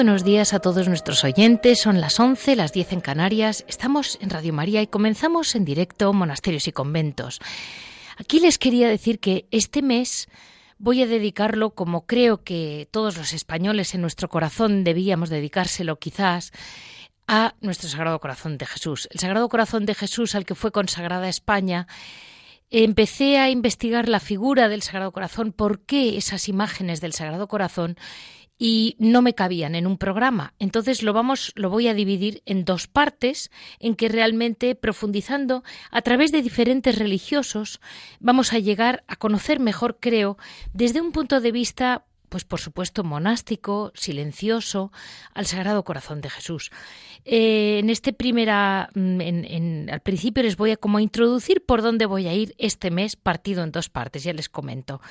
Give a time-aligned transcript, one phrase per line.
[0.00, 1.78] Buenos días a todos nuestros oyentes.
[1.78, 3.66] Son las 11, las 10 en Canarias.
[3.68, 7.38] Estamos en Radio María y comenzamos en directo Monasterios y Conventos.
[8.16, 10.28] Aquí les quería decir que este mes
[10.78, 16.50] voy a dedicarlo, como creo que todos los españoles en nuestro corazón debíamos dedicárselo quizás,
[17.28, 19.06] a nuestro Sagrado Corazón de Jesús.
[19.12, 21.86] El Sagrado Corazón de Jesús al que fue consagrada España
[22.70, 27.98] empecé a investigar la figura del Sagrado Corazón, por qué esas imágenes del Sagrado Corazón
[28.62, 30.52] y no me cabían en un programa.
[30.58, 36.02] Entonces lo vamos, lo voy a dividir en dos partes, en que realmente profundizando a
[36.02, 37.80] través de diferentes religiosos
[38.20, 40.36] vamos a llegar a conocer mejor, creo,
[40.74, 44.92] desde un punto de vista pues por supuesto monástico, silencioso,
[45.34, 46.70] al Sagrado Corazón de Jesús.
[47.24, 52.06] Eh, en este primera, mm, en, al principio les voy a como introducir por dónde
[52.06, 55.02] voy a ir este mes, partido en dos partes, ya les comento.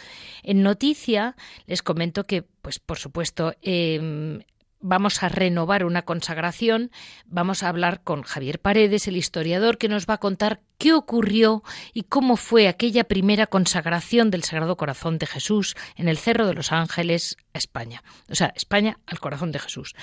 [0.42, 1.36] En noticia
[1.68, 4.40] les comento que, pues por supuesto, em,
[4.80, 6.90] vamos a renovar una consagración,
[7.26, 11.62] vamos a hablar con Javier Paredes, el historiador, que nos va a contar qué ocurrió
[11.94, 16.56] y cómo fue aquella primera consagración del Sagrado Corazón de Jesús en el Cerro de
[16.56, 18.04] los Ángeles España.
[18.30, 19.96] O sea, España al corazón de Jesús.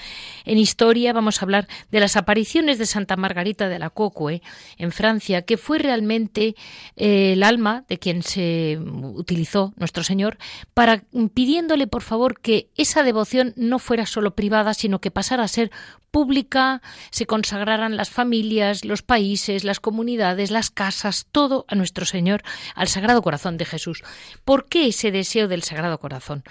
[0.44, 4.42] En historia vamos a hablar de las apariciones de Santa Margarita de la Cocue
[4.76, 6.54] en Francia, que fue realmente
[6.96, 10.38] eh, el alma de quien se utilizó nuestro Señor
[10.74, 11.04] para
[11.34, 15.70] pidiéndole por favor que esa devoción no fuera solo privada, sino que pasara a ser
[16.10, 22.42] pública, se consagraran las familias, los países, las comunidades, las casas, todo a nuestro Señor,
[22.74, 24.02] al Sagrado Corazón de Jesús.
[24.44, 26.44] ¿Por qué ese deseo del Sagrado Corazón?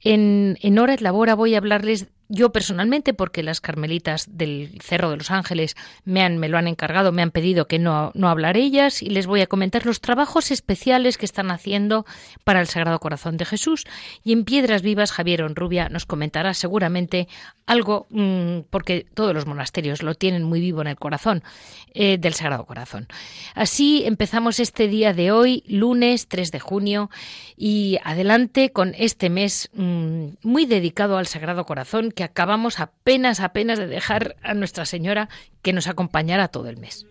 [0.00, 5.10] En, en Hora et Labora voy a hablarles yo personalmente, porque las carmelitas del Cerro
[5.10, 8.28] de los Ángeles me, han, me lo han encargado, me han pedido que no, no
[8.28, 12.06] hablar ellas y les voy a comentar los trabajos especiales que están haciendo
[12.44, 13.84] para el Sagrado Corazón de Jesús.
[14.22, 17.28] Y en Piedras Vivas, Javier Onrubia nos comentará seguramente
[17.66, 21.42] algo, mm, porque todos los monasterios lo tienen muy vivo en el corazón,
[21.94, 23.06] eh, del Sagrado Corazón.
[23.54, 27.10] Así empezamos este día de hoy, lunes 3 de junio,
[27.56, 33.78] y adelante con este mes mm, muy dedicado al Sagrado Corazón que acabamos apenas, apenas
[33.78, 35.28] de dejar a Nuestra Señora
[35.62, 37.06] que nos acompañara todo el mes.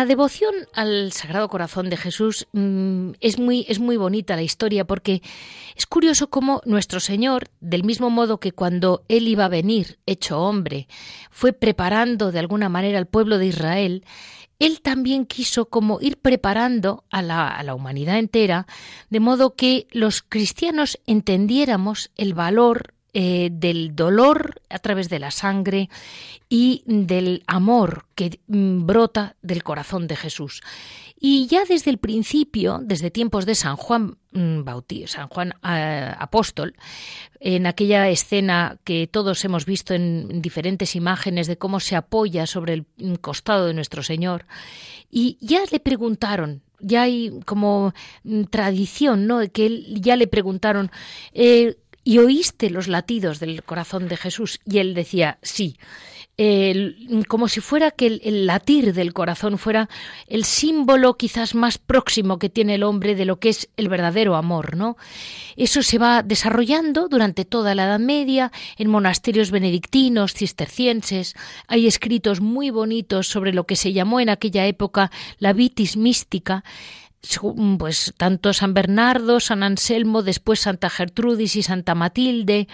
[0.00, 4.86] La devoción al Sagrado Corazón de Jesús mm, es, muy, es muy bonita la historia
[4.86, 5.20] porque
[5.76, 10.40] es curioso cómo nuestro Señor, del mismo modo que cuando Él iba a venir hecho
[10.40, 10.88] hombre,
[11.30, 14.06] fue preparando de alguna manera al pueblo de Israel,
[14.58, 18.66] Él también quiso como ir preparando a la, a la humanidad entera,
[19.10, 25.30] de modo que los cristianos entendiéramos el valor eh, del dolor a través de la
[25.30, 25.88] sangre
[26.48, 30.62] y del amor que mm, brota del corazón de Jesús.
[31.18, 36.14] Y ya desde el principio, desde tiempos de San Juan mm, Bautista, San Juan eh,
[36.18, 36.76] Apóstol,
[37.40, 42.74] en aquella escena que todos hemos visto en diferentes imágenes de cómo se apoya sobre
[42.74, 44.46] el mm, costado de nuestro Señor,
[45.10, 47.92] y ya le preguntaron, ya hay como
[48.50, 49.40] tradición, ¿no?
[49.52, 50.90] Que ya le preguntaron,
[51.32, 51.76] eh,
[52.10, 54.58] ¿Y oíste los latidos del corazón de Jesús?
[54.66, 55.78] Y él decía, sí.
[57.28, 59.88] como si fuera que el, latir del corazón fuera
[60.26, 64.34] el símbolo quizás más próximo que tiene el hombre de lo que es el verdadero
[64.34, 64.96] amor, ¿no?
[65.54, 71.36] Eso se va desarrollando durante toda la Edad Media en monasterios benedictinos, cistercienses.
[71.68, 76.64] Hay escritos muy bonitos sobre lo que se llamó en aquella época la vitis mística,
[77.78, 82.68] pues tanto San Bernardo, San Anselmo, después Santa Gertrudis y Santa Matilde.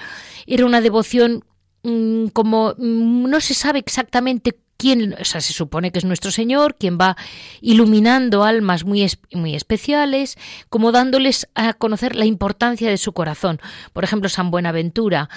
[0.46, 1.44] Era una devoción
[1.82, 6.30] mm, como mm, no se sabe exactamente quién, o sea, se supone que es nuestro
[6.30, 7.16] Señor, quien va
[7.60, 10.36] iluminando almas muy, muy especiales,
[10.68, 13.60] como dándoles a conocer la importancia de su corazón.
[13.92, 15.28] Por ejemplo, San Buenaventura.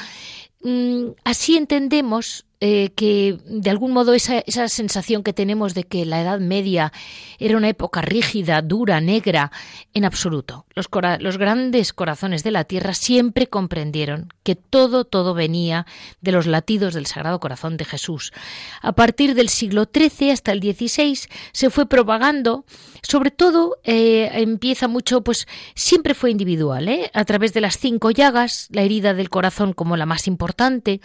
[0.62, 6.06] Mm, así entendemos eh, que de algún modo esa, esa, sensación que tenemos de que
[6.06, 6.91] la Edad Media
[7.38, 9.51] era una época rígida, dura, negra,
[9.94, 10.65] en absoluto.
[10.75, 10.89] Los,
[11.19, 15.85] los, grandes corazones de la tierra siempre comprendieron que todo, todo venía
[16.19, 18.33] de los latidos del Sagrado Corazón de Jesús.
[18.81, 21.17] A partir del siglo XIII hasta el XVI
[21.53, 22.65] se fue propagando,
[23.01, 27.09] sobre todo eh, empieza mucho, pues siempre fue individual, ¿eh?
[27.13, 31.00] a través de las cinco llagas, la herida del corazón como la más importante,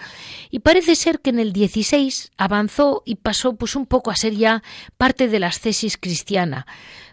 [0.51, 4.35] y parece ser que en el 16 avanzó y pasó pues un poco a ser
[4.35, 4.63] ya
[4.97, 6.67] parte de la ascesis cristiana.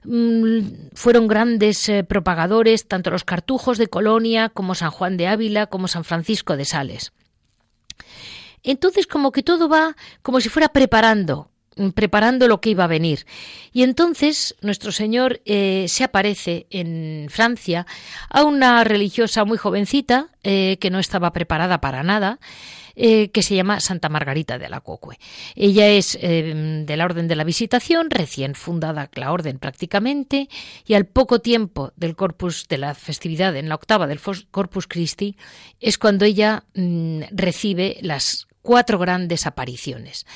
[0.04, 5.68] Mm, fueron grandes eh, propagadores tanto los cartujos de Colonia como San Juan de Ávila
[5.68, 7.14] como San Francisco de Sales.
[8.64, 12.88] Entonces como que todo va como si fuera preparando mm, preparando lo que iba a
[12.88, 13.26] venir.
[13.72, 17.86] Y entonces nuestro Señor eh, se aparece en Francia
[18.30, 22.40] a una religiosa muy jovencita eh, que no estaba preparada para nada
[23.04, 25.18] eh, que se llama Santa Margarita de la Cocue.
[25.56, 30.50] Ella es eh, de la Orden de la Visitación, recién fundada la Orden prácticamente,
[30.86, 34.20] y al poco tiempo del Corpus de la festividad, en la octava del
[34.52, 35.36] Corpus Christi,
[35.80, 40.28] es cuando ella mm, recibe las cuatro grandes apariciones.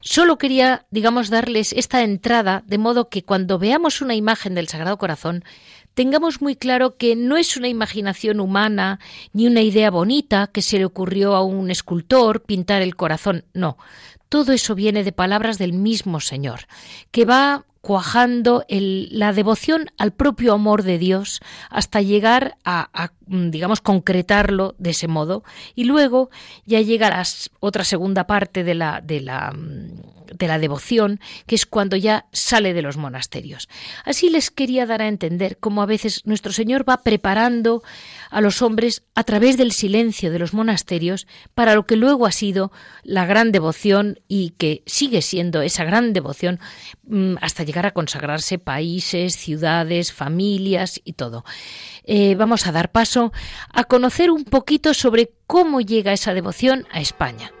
[0.00, 4.98] Solo quería, digamos, darles esta entrada, de modo que cuando veamos una imagen del Sagrado
[4.98, 5.42] Corazón,
[5.98, 9.00] tengamos muy claro que no es una imaginación humana
[9.32, 13.78] ni una idea bonita que se le ocurrió a un escultor pintar el corazón, no.
[14.28, 16.68] Todo eso viene de palabras del mismo Señor,
[17.10, 24.76] que va cuajando la devoción al propio amor de Dios hasta llegar a, digamos, concretarlo
[24.78, 25.42] de ese modo
[25.74, 26.30] y luego
[26.64, 27.24] ya llega a
[27.58, 29.52] otra segunda parte de la, de la,
[30.38, 33.68] de la devoción, que es cuando ya sale de los monasterios.
[34.04, 37.82] Así les quería dar a entender cómo a veces nuestro Señor va preparando
[38.30, 42.32] a los hombres a través del silencio de los monasterios para lo que luego ha
[42.32, 46.60] sido la gran devoción y que sigue siendo esa gran devoción
[47.04, 51.44] mm, hasta llegar a consagrarse países, ciudades, familias y todo.
[52.04, 53.32] Eh, vamos a dar paso
[53.72, 57.52] a conocer un poquito sobre cómo llega esa devoción a España.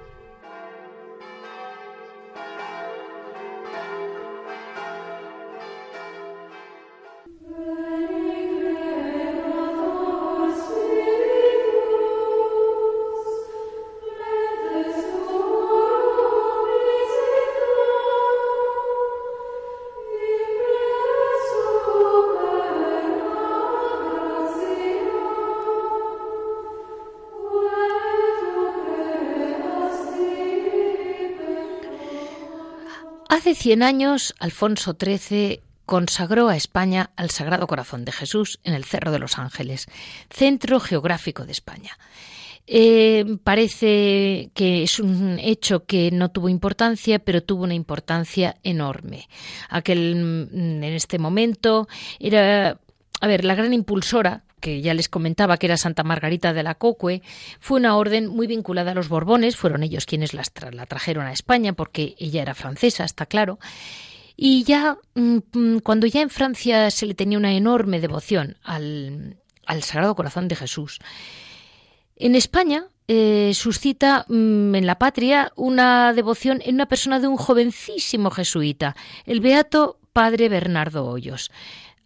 [33.28, 38.84] Hace 100 años, Alfonso XIII consagró a España al Sagrado Corazón de Jesús en el
[38.84, 39.86] Cerro de los Ángeles,
[40.30, 41.98] centro geográfico de España.
[42.66, 49.28] Eh, parece que es un hecho que no tuvo importancia, pero tuvo una importancia enorme.
[49.68, 50.16] Aquel,
[50.50, 51.86] mm, en este momento,
[52.18, 52.80] era,
[53.20, 56.74] a ver, la gran impulsora que ya les comentaba que era Santa Margarita de la
[56.74, 57.22] Cocue,
[57.60, 60.42] fue una orden muy vinculada a los Borbones, fueron ellos quienes la
[60.86, 63.58] trajeron a España porque ella era francesa, está claro.
[64.40, 69.36] Y ya mm, mm, cuando ya en Francia se le tenía una enorme devoción al,
[69.80, 71.00] Sagrado Corazón de Jesús,
[72.14, 77.36] en España eh, suscita mm, en la patria una devoción en una persona de un
[77.36, 78.94] jovencísimo jesuita,
[79.26, 81.50] el beato Padre Bernardo Hoyos.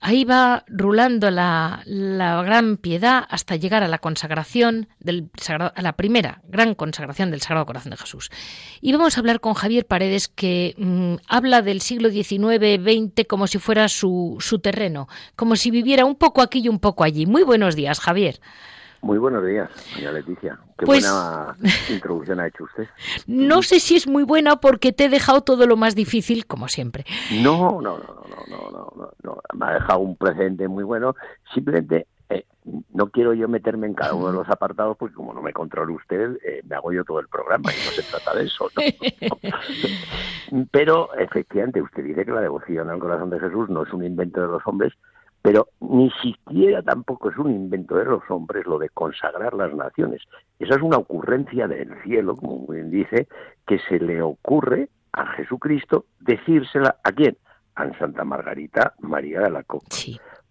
[0.04, 6.42] Ahí va rulando la, gran piedad hasta llegar a la consagración del a la primera
[6.48, 8.28] gran consagración del Sagrado Corazón de Jesús.
[8.80, 13.58] Y vamos a hablar con Javier Paredes, que mm, habla del siglo XIX-XX como si
[13.58, 15.06] fuera su, su terreno,
[15.36, 17.24] como si viviera un poco aquí y un poco allí.
[17.24, 18.40] Muy buenos días, Javier.
[19.02, 20.60] Muy buenos días, doña Leticia.
[20.78, 21.56] Qué pues buena
[21.90, 22.86] introducción ha hecho usted.
[23.26, 26.68] No sé si es muy buena porque te he dejado todo lo más difícil, como
[26.68, 27.04] siempre.
[27.42, 29.42] No, no, no, no, no, no, no, no.
[29.54, 31.16] me ha dejado un precedente muy bueno.
[31.52, 32.46] Simplemente eh,
[32.92, 35.92] no quiero yo meterme en cada uno de los apartados porque como no me controla
[35.92, 38.70] usted, eh, me hago yo todo el programa y no se trata de eso.
[40.70, 44.40] Pero efectivamente usted dice que la devoción al corazón de Jesús no es un invento
[44.40, 44.92] de los hombres,
[45.42, 50.22] pero ni siquiera tampoco es un invento de los hombres lo de consagrar las naciones.
[50.60, 53.26] Esa es una ocurrencia del cielo, como bien dice,
[53.66, 57.36] que se le ocurre a Jesucristo decírsela a quién?
[57.74, 59.88] A Santa Margarita María de la Copa.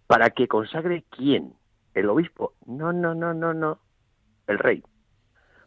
[0.06, 1.54] ¿Para que consagre quién?
[1.94, 2.52] ¿El obispo?
[2.66, 3.78] No, no, no, no, no.
[4.46, 4.82] El rey.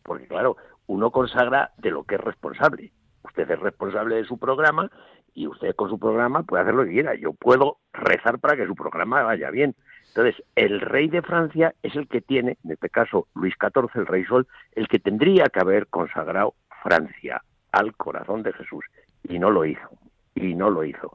[0.04, 2.92] Porque claro, uno consagra de lo que es responsable.
[3.24, 4.92] Usted es responsable de su programa
[5.36, 7.14] y usted con su programa puede hacer lo que quiera.
[7.14, 9.76] Yo puedo rezar para que su programa vaya bien.
[10.08, 14.08] Entonces, el rey de Francia es el que tiene, en este caso Luis XIV, el
[14.08, 18.86] rey Sol, el que tendría que haber consagrado Francia al corazón de Jesús.
[19.24, 19.90] Y no lo hizo.
[20.36, 21.12] Y no lo hizo.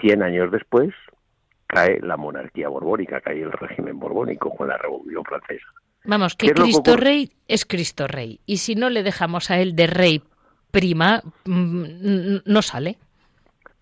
[0.00, 0.94] Cien años después
[1.66, 5.66] cae la monarquía borbónica, cae el régimen borbónico con la Revolución Francesa.
[6.04, 8.40] Vamos, que Cristo Rey es Cristo Rey.
[8.46, 10.22] Y si no le dejamos a él de rey
[10.70, 12.96] prima, mm, no sale.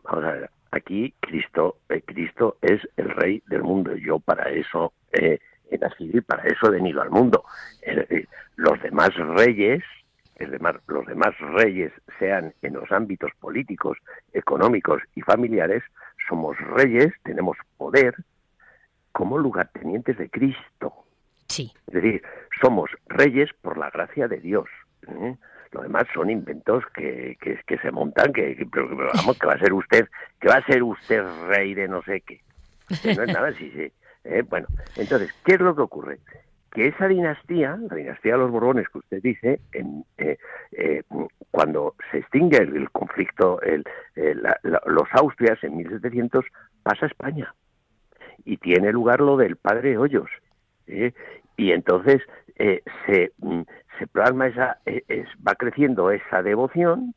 [0.09, 3.95] Vamos a ver, aquí Cristo, eh, Cristo es el rey del mundo.
[3.97, 5.39] Yo para eso eh,
[5.71, 7.45] he nacido y para eso he venido al mundo.
[8.57, 9.83] los demás reyes,
[10.37, 13.99] es demás, los demás reyes, sean en los ámbitos políticos,
[14.33, 15.83] económicos y familiares,
[16.29, 18.15] somos reyes, tenemos poder
[19.13, 20.93] como lugartenientes de Cristo.
[21.49, 21.73] Sí.
[21.87, 22.23] Es decir,
[22.61, 24.69] somos reyes por la gracia de Dios.
[25.09, 25.37] ¿eh?
[25.73, 30.09] Lo demás son inventos que, que, se montan, que, vamos, que va a ser usted,
[30.41, 32.41] que va a ser usted rey de no sé qué.
[33.17, 33.93] no es nada así, sí.
[34.25, 34.43] ¿eh?
[34.49, 36.19] Bueno, entonces, ¿qué es lo que ocurre?
[36.71, 40.37] Que esa dinastía, la dinastía de los Borbones que usted dice, en, eh,
[40.73, 41.03] eh,
[41.51, 46.45] cuando se extingue el, conflicto, el, los Austrias en 1700,
[46.83, 47.55] pasa a España.
[48.45, 50.29] Y tiene lugar lo del padre Hoyos.
[51.57, 52.23] Y entonces
[53.07, 53.63] se, mm,
[53.99, 57.15] se plasma esa, e, es, va creciendo esa devoción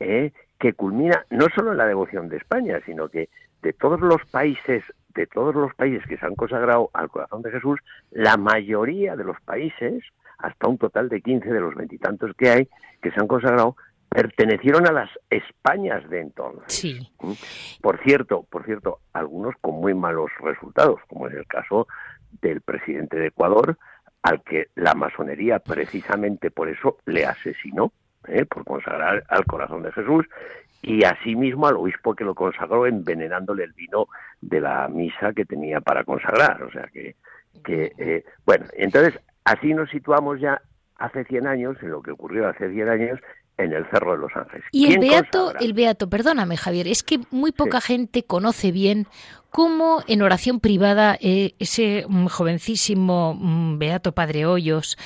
[0.00, 3.28] eh, que culmina no solo en la devoción de España, sino que
[3.62, 7.50] de todos los países, de todos los países que se han consagrado al corazón de
[7.50, 7.80] Jesús,
[8.10, 10.04] la mayoría de los países,
[10.38, 12.68] hasta un total de 15 de los veintitantos que hay,
[13.02, 13.76] que se han consagrado,
[14.08, 16.72] pertenecieron a las Españas de entonces.
[16.72, 17.12] Sí.
[17.20, 17.32] ¿Mm?
[17.82, 21.86] Por cierto, por cierto, algunos con muy malos resultados, como es el caso
[22.40, 23.78] del presidente de Ecuador,
[24.22, 27.92] al que la masonería precisamente por eso le asesinó,
[28.26, 28.44] ¿eh?
[28.44, 30.26] por consagrar al corazón de Jesús,
[30.82, 34.08] y asimismo al obispo que lo consagró envenenándole el vino
[34.40, 36.62] de la misa que tenía para consagrar.
[36.62, 37.16] O sea que,
[37.64, 40.60] que eh, bueno, entonces así nos situamos ya
[40.96, 43.20] hace 100 años, en lo que ocurrió hace 100 años,
[43.58, 44.64] en el Cerro de los Ángeles.
[44.70, 49.06] Y el Beato, el Beato, perdóname Javier, es que muy poca gente conoce bien
[49.50, 54.98] cómo en oración privada eh, ese mm, jovencísimo mm, Beato Padre Hoyos,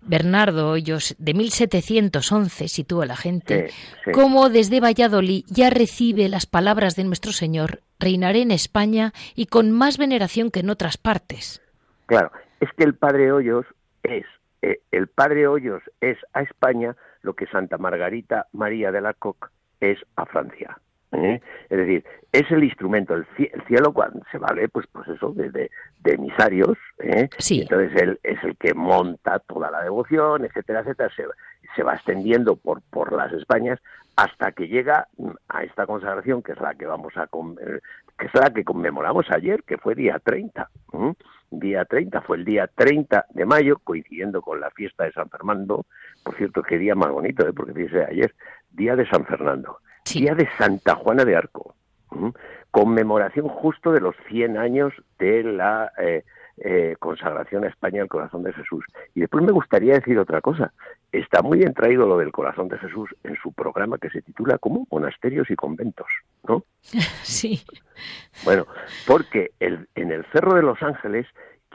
[0.00, 3.70] Bernardo Hoyos, de 1711, sitúa la gente,
[4.12, 9.72] cómo desde Valladolid ya recibe las palabras de nuestro Señor, reinaré en España y con
[9.72, 11.60] más veneración que en otras partes.
[12.06, 13.66] Claro, es que el Padre Hoyos
[14.04, 14.24] es,
[14.62, 19.48] eh, el Padre Hoyos es a España lo que Santa Margarita María de la Coque
[19.80, 20.78] es a Francia.
[21.12, 21.40] ¿eh?
[21.68, 23.26] Es decir, es el instrumento, el,
[23.66, 25.70] cielo cuando se vale, pues, pues eso, de, de,
[26.04, 27.28] emisarios, ¿eh?
[27.50, 31.24] entonces él es el que monta toda la devoción, etcétera, etcétera, se,
[31.74, 33.80] se va extendiendo por, por las Españas
[34.16, 35.08] hasta que llega
[35.48, 37.80] a esta consagración, que es la que vamos a eh,
[38.18, 40.70] que es la que conmemoramos ayer, que fue día 30.
[41.50, 45.84] Día 30 fue el día 30 de mayo, coincidiendo con la fiesta de San Fernando.
[46.24, 47.52] Por cierto, qué día más bonito, ¿eh?
[47.52, 48.34] porque fíjese ayer,
[48.70, 49.78] día de San Fernando,
[50.12, 51.74] día de Santa Juana de Arco,
[52.70, 56.24] conmemoración justo de los 100 años de la eh,
[56.58, 58.84] eh, consagración a España al corazón de Jesús.
[59.14, 60.72] Y después me gustaría decir otra cosa.
[61.12, 64.58] Está muy bien traído lo del corazón de Jesús en su programa que se titula
[64.58, 66.08] como Monasterios y Conventos,
[66.48, 66.64] ¿no?
[67.22, 67.62] Sí.
[68.44, 68.66] Bueno,
[69.06, 71.26] porque el, en el Cerro de los Ángeles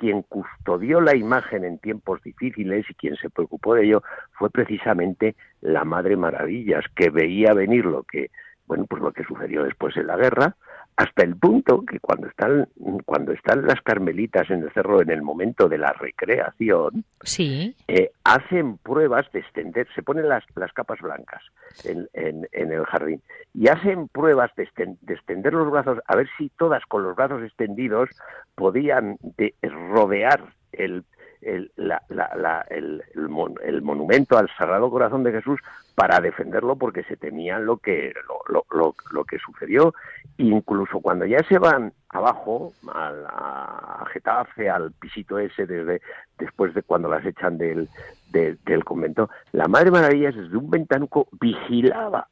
[0.01, 5.35] quien custodió la imagen en tiempos difíciles y quien se preocupó de ello fue precisamente
[5.61, 8.31] la Madre Maravillas, que veía venir lo que,
[8.65, 10.55] bueno, pues lo que sucedió después en la guerra,
[10.97, 12.67] hasta el punto que cuando están
[13.05, 17.75] cuando están las carmelitas en el cerro en el momento de la recreación sí.
[17.87, 21.41] Eh, hacen pruebas de extender se ponen las, las capas blancas
[21.83, 23.21] en, en, el jardín
[23.53, 27.43] y hacen pruebas de, de, extender los brazos a ver si todas con los brazos
[27.43, 28.09] extendidos
[28.55, 31.03] podían de, rodear el
[31.41, 35.59] el, la, la, el, el, monumento al Sagrado Corazón de Jesús
[35.95, 38.13] para defenderlo porque se temían lo que,
[38.47, 39.93] lo, lo, lo, que sucedió.
[40.37, 46.01] Incluso cuando ya se van abajo, al, a Getafe, al pisito ese, desde,
[46.37, 47.89] después de cuando las echan del,
[48.29, 52.27] del convento, la Madre Maravillas desde un ventanuco vigilaba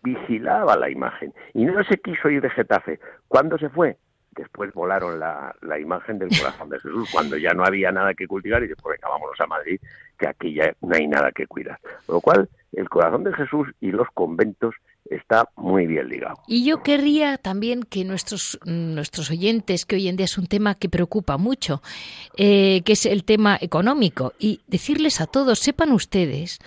[0.00, 3.00] vigilaba la imagen y no se quiso ir de Getafe.
[3.26, 3.98] ¿Cuándo se fue?
[4.32, 8.26] Después volaron la, la, imagen del corazón de Jesús cuando ya no había nada que
[8.26, 9.80] cultivar y después venga, vámonos a Madrid,
[10.18, 11.78] que aquí ya no hay nada que cuidar.
[12.06, 14.74] Con lo cual, el corazón de Jesús y los conventos
[15.10, 16.36] está muy bien ligado.
[16.46, 20.74] Y yo querría también que nuestros, nuestros oyentes, que hoy en día es un tema
[20.74, 21.82] que preocupa mucho,
[22.36, 26.58] eh, que es el tema económico, y decirles a todos, sepan ustedes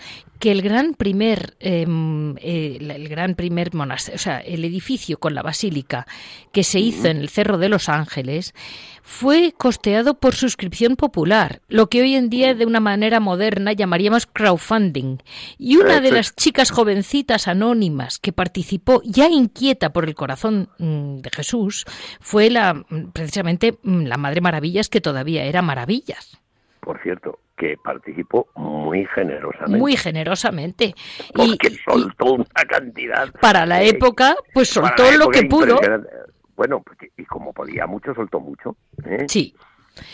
[0.42, 5.36] que el gran primer em, eh, el gran primer monasterio, o sea, el edificio con
[5.36, 6.04] la basílica
[6.50, 8.52] que se hizo en el Cerro de los Ángeles
[9.02, 14.26] fue costeado por suscripción popular, lo que hoy en día de una manera moderna llamaríamos
[14.26, 15.18] crowdfunding.
[15.58, 21.18] Y una de las chicas jovencitas anónimas que participó ya inquieta por el corazón mm,
[21.18, 21.84] de Jesús
[22.20, 26.38] fue la precisamente mm, la Madre Maravillas que todavía era Maravillas.
[26.80, 29.78] Por cierto, que participó muy generosamente.
[29.78, 30.94] Muy generosamente.
[31.32, 33.32] Porque y, soltó una cantidad.
[33.40, 35.78] Para la época, pues soltó lo que pudo.
[36.56, 36.82] Bueno,
[37.16, 38.76] y como podía mucho, soltó mucho.
[39.04, 39.26] ¿eh?
[39.28, 39.54] Sí.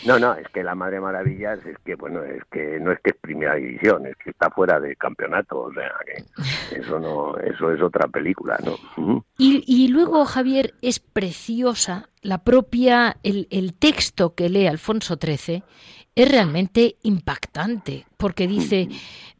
[0.05, 3.11] No, no, es que la Madre Maravillas es que, bueno, es que no es que
[3.11, 7.71] es primera división, es que está fuera de campeonato, o sea, que eso no, eso
[7.71, 9.23] es otra película, ¿no?
[9.37, 15.63] Y, y luego, Javier, es preciosa la propia, el, el texto que lee Alfonso XIII,
[16.15, 18.89] es realmente impactante, porque dice,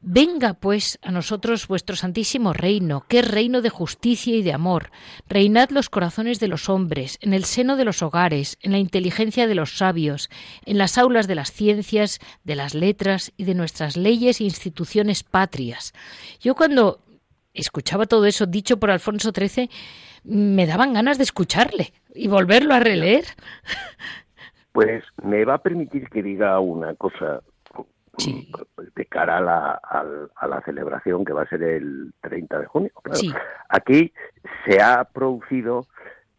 [0.02, 4.92] venga pues a nosotros vuestro santísimo reino, que es reino de justicia y de amor,
[5.28, 9.48] reinad los corazones de los hombres, en el seno de los hogares, en la inteligencia
[9.48, 10.30] de los sabios,
[10.66, 15.24] en las aulas de las ciencias, de las letras y de nuestras leyes e instituciones
[15.24, 15.94] patrias.
[16.40, 17.00] Yo cuando
[17.54, 19.70] escuchaba todo eso dicho por Alfonso XIII,
[20.24, 23.26] me daban ganas de escucharle y volverlo a releer.
[24.72, 27.42] Pues me va a permitir que diga una cosa
[28.96, 29.72] de cara a la,
[30.36, 32.92] a, la, celebración que va a ser el 30 de junio.
[33.70, 34.14] Aquí
[34.66, 35.88] se ha producido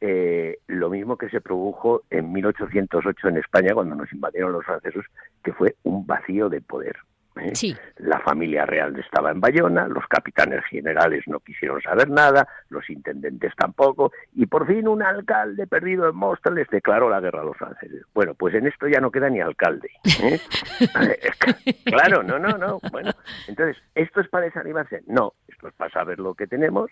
[0.00, 5.04] eh, lo mismo que se produjo en 1808 en España cuando nos invadieron los franceses,
[5.44, 6.96] que fue un vacío de poder.
[7.36, 7.52] ¿Eh?
[7.98, 13.54] La familia real estaba en Bayona, los capitanes generales no quisieron saber nada, los intendentes
[13.56, 18.02] tampoco, y por fin un alcalde perdido en Móstoles declaró la guerra a los franceses.
[18.14, 19.90] Bueno, pues en esto ya no queda ni alcalde.
[20.22, 20.40] ¿eh?
[21.84, 22.78] claro, no, no, no.
[22.90, 23.12] Bueno,
[23.48, 25.02] entonces, ¿esto es para desanimarse?
[25.06, 26.90] No, esto es para saber lo que tenemos,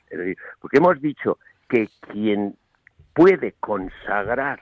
[0.60, 2.56] porque hemos dicho que quien
[3.12, 4.60] puede consagrar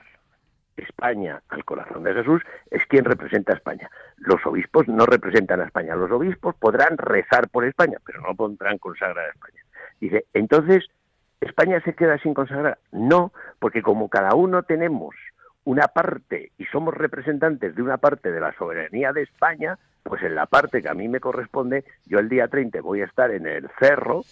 [0.77, 3.89] España al corazón de Jesús es quien representa a España.
[4.17, 5.95] Los obispos no representan a España.
[5.95, 9.61] Los obispos podrán rezar por España, pero no podrán consagrar a España.
[9.99, 10.85] Dice, entonces,
[11.41, 12.79] ¿España se queda sin consagrar?
[12.91, 15.15] No, porque como cada uno tenemos
[15.63, 20.35] una parte y somos representantes de una parte de la soberanía de España, pues en
[20.35, 23.45] la parte que a mí me corresponde, yo el día 30 voy a estar en
[23.45, 24.23] el cerro,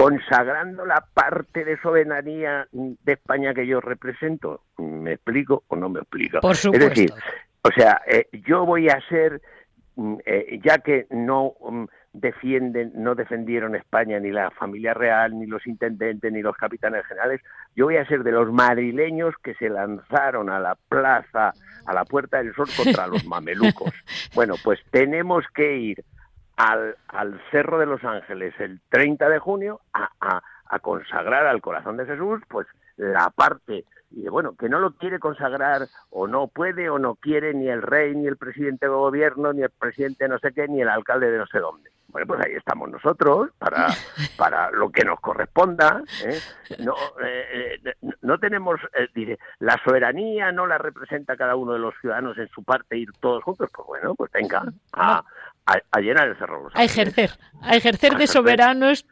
[0.00, 4.62] consagrando la parte de soberanía de España que yo represento.
[4.78, 6.40] ¿Me explico o no me explico?
[6.40, 6.86] Por supuesto.
[6.86, 7.12] Es decir,
[7.62, 9.42] o sea, eh, yo voy a ser,
[9.96, 11.84] mm, eh, ya que no mm,
[12.14, 17.42] defienden, no defendieron España ni la familia real, ni los intendentes, ni los capitanes generales,
[17.76, 21.52] yo voy a ser de los madrileños que se lanzaron a la plaza,
[21.84, 23.92] a la Puerta del Sol contra los mamelucos.
[24.34, 26.04] Bueno, pues tenemos que ir
[26.60, 31.96] al, al Cerro de los Ángeles el 30 de junio a, a, consagrar al corazón
[31.96, 36.90] de Jesús, pues la parte y bueno, que no lo quiere consagrar o no puede
[36.90, 40.38] o no quiere ni el rey, ni el presidente de gobierno, ni el presidente no
[40.38, 41.90] sé qué, ni el alcalde de no sé dónde.
[42.08, 43.86] Bueno, pues ahí estamos nosotros para,
[44.36, 46.02] para lo que nos corresponda.
[46.24, 46.40] ¿eh?
[46.80, 46.94] No,
[47.24, 48.80] eh, eh, no tenemos,
[49.14, 53.10] dice, la soberanía no la representa cada uno de los ciudadanos en su parte ir
[53.20, 53.70] todos juntos.
[53.72, 55.22] Pues bueno, pues venga a,
[55.90, 56.68] a, llenar el cerro.
[56.74, 57.30] a ejercer,
[57.62, 59.06] a ejercer de soberanos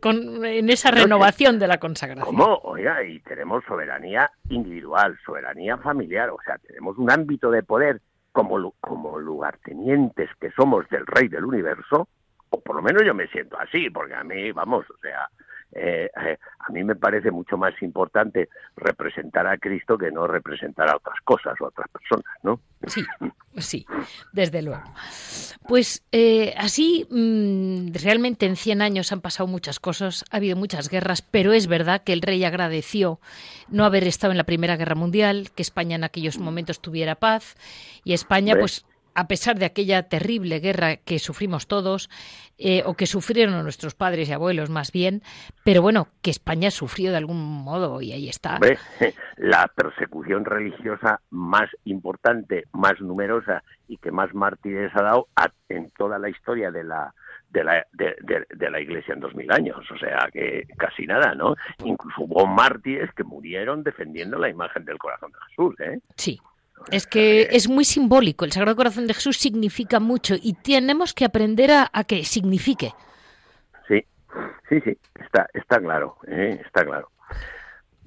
[0.00, 2.24] con, en esa renovación de la consagración.
[2.24, 2.60] ¿Cómo?
[2.64, 8.00] Oiga, y tenemos soberanía individual, soberanía familiar, o sea, tenemos un ámbito de poder
[8.32, 12.08] como, como lugartenientes que somos del rey del universo,
[12.50, 15.28] o por lo menos yo me siento así, porque a mí, vamos, o sea,
[15.72, 20.88] eh, eh, a mí me parece mucho más importante representar a Cristo que no representar
[20.90, 22.60] a otras cosas o a otras personas, ¿no?
[22.86, 23.02] Sí,
[23.58, 23.86] sí,
[24.32, 24.82] desde luego.
[25.68, 30.88] Pues eh, así, mm, realmente en 100 años han pasado muchas cosas, ha habido muchas
[30.88, 33.20] guerras, pero es verdad que el rey agradeció
[33.68, 37.56] no haber estado en la Primera Guerra Mundial, que España en aquellos momentos tuviera paz,
[38.04, 42.10] y España, pues a pesar de aquella terrible guerra que sufrimos todos,
[42.58, 45.22] eh, o que sufrieron nuestros padres y abuelos más bien,
[45.64, 48.58] pero bueno, que España sufrió de algún modo y ahí está.
[49.36, 55.28] La persecución religiosa más importante, más numerosa y que más mártires ha dado
[55.68, 57.14] en toda la historia de la,
[57.50, 61.54] de la, de, la Iglesia en dos mil años, o sea que casi nada, ¿no?
[61.84, 66.00] Incluso hubo mártires que murieron defendiendo la imagen del corazón de Jesús, ¿eh?
[66.16, 66.40] Sí,
[66.90, 68.44] es que es muy simbólico.
[68.44, 72.92] El Sagrado Corazón de Jesús significa mucho y tenemos que aprender a, que signifique.
[73.88, 74.04] Sí,
[74.68, 76.60] Sí, sí, está, está claro, ¿eh?
[76.64, 77.10] está claro.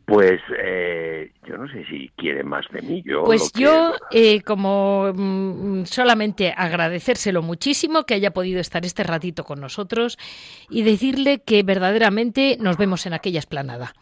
[0.05, 3.03] Pues eh, yo no sé si quiere más de mí.
[3.05, 9.43] Yo pues yo, eh, como mm, solamente agradecérselo muchísimo que haya podido estar este ratito
[9.43, 10.17] con nosotros
[10.67, 13.93] y decirle que verdaderamente nos vemos en aquella esplanada.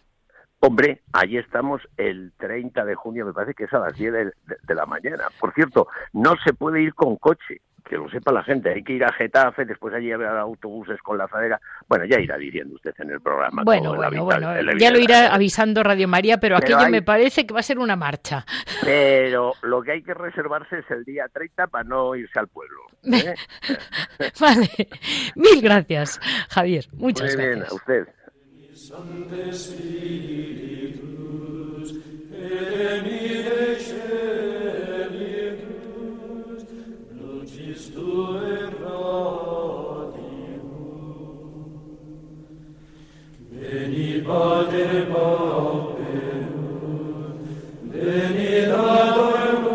[0.59, 4.75] Hombre, ahí estamos el 30 de junio, me parece que es a las 10 de
[4.75, 5.25] la mañana.
[5.39, 8.93] Por cierto, no se puede ir con coche que lo sepa la gente, hay que
[8.93, 11.59] ir a Getafe, después allí habrá autobuses con la fadera.
[11.87, 13.63] Bueno, ya irá diciendo usted en el programa.
[13.63, 17.61] Bueno, bueno, bueno, ya lo irá avisando Radio María, pero, aquello me parece que va
[17.61, 18.45] a ser una marcha.
[18.83, 22.81] Pero lo que hay que reservarse es el día 30 para no irse al pueblo.
[23.03, 23.35] ¿eh?
[24.39, 24.69] vale,
[25.35, 28.07] mil gracias, Javier, muchas Muy bien, a usted.
[28.77, 30.99] Sancte Spiritus,
[32.31, 35.41] et mire celitus,
[37.11, 40.69] lucis Tue radium.
[43.51, 46.53] Veni, Pater, Pauperum,
[47.91, 49.66] veni, Dator,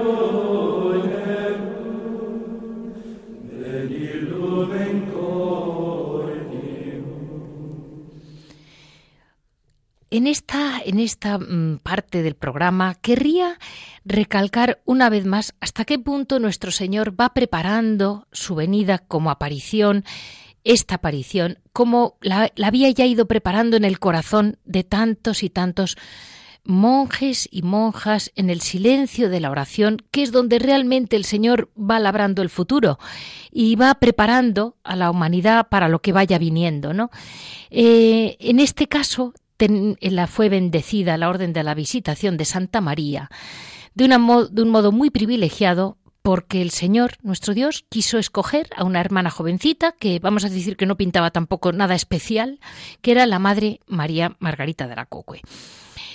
[10.12, 13.58] En esta, en esta mm, parte del programa querría
[14.04, 20.04] recalcar una vez más hasta qué punto nuestro Señor va preparando su venida como aparición
[20.64, 25.96] esta aparición, como la, había ya ido preparando en el corazón de tantos y tantos
[26.64, 31.70] monjes y monjas en el silencio de la oración, que es donde realmente el Señor
[31.74, 32.98] va labrando el futuro
[33.50, 36.92] y va preparando a la humanidad para lo que vaya viniendo.
[36.92, 37.10] ¿no?
[37.70, 39.32] Eh, en este caso,
[39.68, 43.30] la fue bendecida la orden de la visitación de Santa María
[43.94, 49.00] de, de un modo muy privilegiado porque el Señor, nuestro Dios, quiso escoger a una
[49.00, 52.60] hermana jovencita, que vamos a decir que no pintaba tampoco nada especial,
[53.00, 55.40] que era la Madre María Margarita de la Cocue.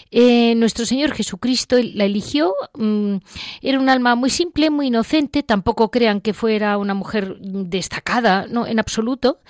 [0.09, 3.17] Eh, nuestro Señor Jesucristo la eligió, mm,
[3.61, 8.65] era un alma muy simple, muy inocente, tampoco crean que fuera una mujer destacada, no,
[8.65, 9.41] en absoluto.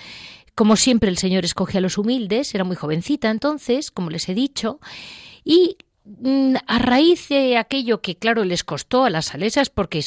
[0.58, 4.34] Como siempre el Señor escoge a los humildes, era muy jovencita entonces, como les he
[4.34, 4.80] dicho,
[5.44, 5.78] y
[6.20, 10.02] Mm, a raíz de aquello que, claro, les costó a las salesas, porque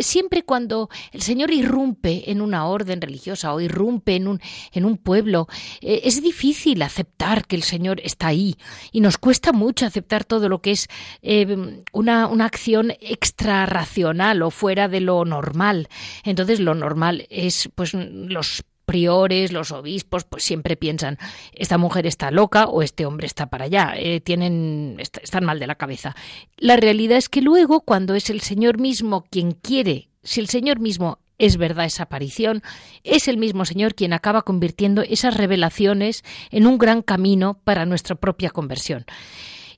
[0.00, 4.40] siempre cuando el Señor irrumpe en una orden religiosa o irrumpe en un,
[4.72, 5.48] en un pueblo,
[5.80, 8.54] eh, es difícil aceptar que el Señor está ahí
[8.92, 10.86] y nos cuesta mucho aceptar todo lo que es
[11.22, 15.88] eh, una, una acción extrarracional o fuera de lo normal.
[16.22, 21.16] Entonces, lo normal es pues los priores, los obispos, pues siempre piensan,
[21.52, 25.68] esta mujer está loca o este hombre está para allá, eh, tienen, están mal de
[25.68, 26.16] la cabeza.
[26.56, 30.80] La realidad es que luego, cuando es el Señor mismo quien quiere, si el Señor
[30.80, 32.64] mismo es verdad esa aparición,
[33.04, 38.16] es el mismo Señor quien acaba convirtiendo esas revelaciones en un gran camino para nuestra
[38.16, 39.04] propia conversión.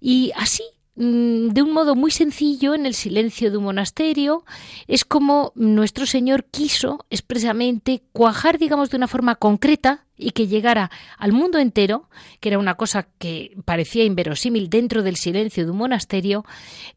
[0.01, 0.65] Y así
[0.95, 4.45] de un modo muy sencillo, en el silencio de un monasterio,
[4.87, 10.91] es como nuestro Señor quiso expresamente cuajar, digamos, de una forma concreta y que llegara
[11.17, 12.09] al mundo entero,
[12.41, 16.45] que era una cosa que parecía inverosímil dentro del silencio de un monasterio,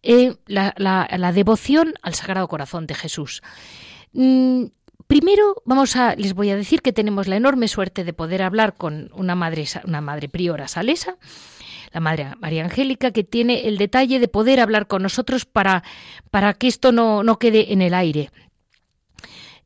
[0.03, 3.41] eh, la, devoción al Sagrado Corazón de Jesús.
[4.11, 4.65] Mm,
[5.07, 8.75] primero, vamos a, les voy a decir que tenemos la enorme suerte de poder hablar
[8.75, 11.17] con una madre, una madre priora salesa,
[11.95, 15.81] la Madre María Angélica, que tiene el detalle de poder hablar con nosotros para,
[16.29, 18.31] para que esto no, no quede en el aire.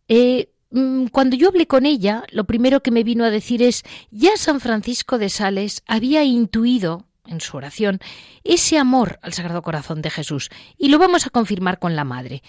[0.08, 3.84] Eh, mm, cuando yo hablé con ella, lo primero que me vino a decir es,
[4.12, 8.00] ya San Francisco de Sales había intuido en su oración
[8.44, 12.44] ese amor al Sagrado Corazón de Jesús y lo vamos a confirmar con la Madre.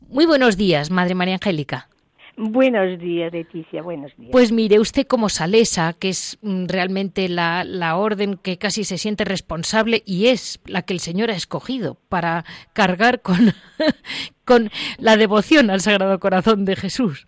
[0.00, 1.90] Muy buenos días, Madre María Angélica.
[2.38, 4.30] Buenos días, Leticia, buenos días.
[4.30, 9.24] Pues mire, usted como salesa, que es mm, realmente la, orden que casi se siente
[9.24, 12.44] responsable y es la que el Señor ha escogido para
[12.74, 13.54] cargar con,
[14.44, 17.24] con la devoción al Sagrado Corazón de Jesús.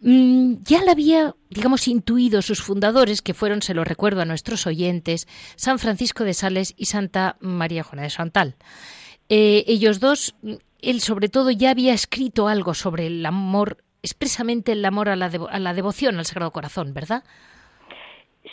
[0.00, 4.64] Mm, ya la había, digamos, intuido sus fundadores, que fueron, se lo recuerdo a nuestros
[4.64, 8.54] oyentes, San Francisco de Sales y Santa María Juana de Santal.
[9.28, 14.72] Eh, ellos dos, mm, él sobre todo ya había escrito algo sobre el amor expresamente
[14.72, 17.22] el amor a la, a la devoción al Sagrado Corazón, ¿verdad?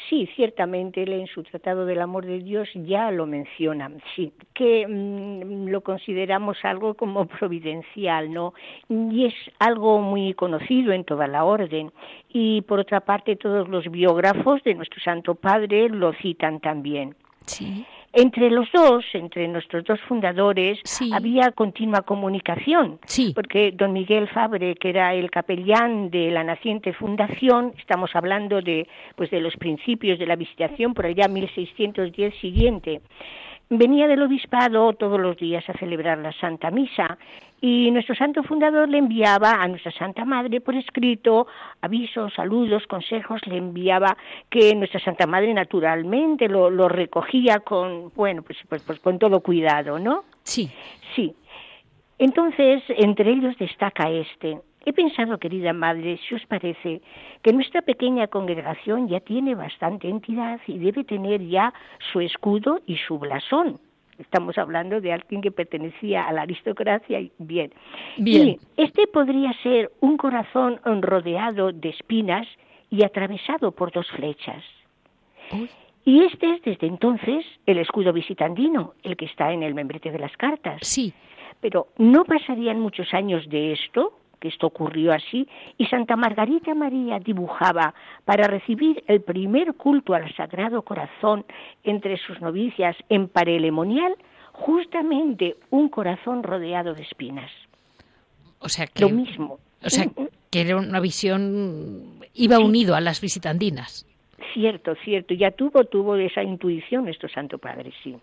[0.10, 4.86] Sí, ciertamente él en su Tratado del Amor de Dios ya lo menciona, sí, que
[4.88, 8.53] mm, lo consideramos algo como providencial, ¿no?
[8.89, 11.91] Y es algo muy conocido en toda la orden.
[12.29, 17.15] Y por otra parte, todos los biógrafos de nuestro Santo Padre lo citan también.
[17.45, 17.86] Sí.
[18.13, 20.80] Entre los dos, entre nuestros dos fundadores,
[21.13, 23.00] había continua comunicación,
[23.36, 28.88] porque don Miguel Fabre, que era el capellán de la naciente fundación, estamos hablando de,
[29.15, 33.02] pues, de los principios de la visitación por allá 1610 siguiente,
[33.70, 37.17] venía del obispado todos los días a celebrar la Santa Misa
[37.60, 41.48] y nuestro santo fundador le enviaba a nuestra Santa Madre por escrito
[41.82, 44.15] avisos, saludos, consejos, le enviaba
[44.50, 49.39] que nuestra Santa Madre naturalmente lo, lo recogía con, bueno, pues, pues, pues con todo
[49.39, 50.26] cuidado, ¿no?
[50.43, 50.70] Sí.
[51.15, 51.36] Sí.
[52.20, 54.60] Entonces, entre ellos destaca este.
[54.86, 57.02] He pensado, querida madre, si os parece,
[57.41, 61.74] que nuestra pequeña congregación ya tiene bastante entidad y debe tener ya
[62.12, 63.80] su escudo y su blasón.
[64.19, 67.19] Estamos hablando de alguien que pertenecía a la aristocracia.
[67.38, 67.71] Bien.
[68.17, 68.47] Bien.
[68.47, 72.47] Y este podría ser un corazón rodeado de espinas
[72.89, 74.63] y atravesado por dos flechas.
[76.03, 80.19] Y este es desde entonces el escudo visitandino, el que está en el membrete de
[80.19, 80.80] las cartas.
[80.82, 81.13] Sí.
[81.60, 85.47] Pero no pasarían muchos años de esto que esto ocurrió así,
[85.78, 87.93] y Santa Margarita María dibujaba
[88.26, 91.45] para recibir el primer culto al Sagrado Corazón
[91.84, 94.15] entre sus novicias en parelemonial
[94.58, 97.52] justamente un corazón rodeado de espinas.
[98.60, 99.60] O sea que lo mismo.
[99.84, 100.06] O sea
[100.50, 104.06] que era una visión iba unido a las visitandinas.
[104.54, 105.34] Cierto, cierto.
[105.34, 108.15] Ya tuvo tuvo esa intuición nuestro Santo Padre, sí.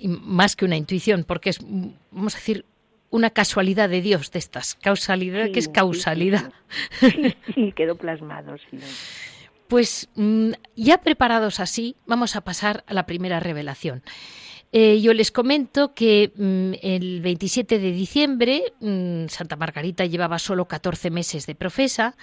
[0.00, 1.60] más que una intuición, porque es,
[2.10, 2.64] vamos a decir,
[3.10, 4.74] una casualidad de Dios de estas.
[4.76, 6.52] Causalidad, que es causalidad.
[7.54, 8.56] Sí, quedó plasmado,
[9.68, 14.02] Pues mm, ya preparados así, vamos a pasar a la primera revelación.
[14.70, 20.66] Eh, yo les comento que mm, el 27 de diciembre mm, Santa Margarita llevaba solo
[20.66, 22.16] 14 meses de profesa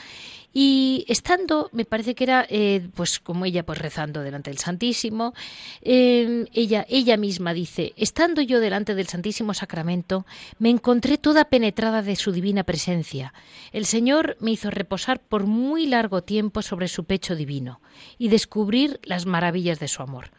[0.54, 5.34] y estando, me parece que era, eh, pues como ella, pues rezando delante del Santísimo,
[5.82, 10.26] em, ella, ella misma dice, estando yo delante del Santísimo Sacramento,
[10.58, 13.34] me encontré toda penetrada de su divina presencia.
[13.74, 17.82] El Señor me hizo reposar por muy largo tiempo sobre su pecho divino
[18.18, 20.30] y descubrir las maravillas de su amor.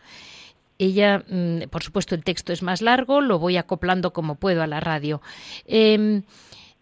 [0.79, 4.67] Ella, mm, por supuesto, el texto es más largo, lo voy acoplando como puedo a
[4.67, 5.21] la radio.
[5.67, 6.23] Em,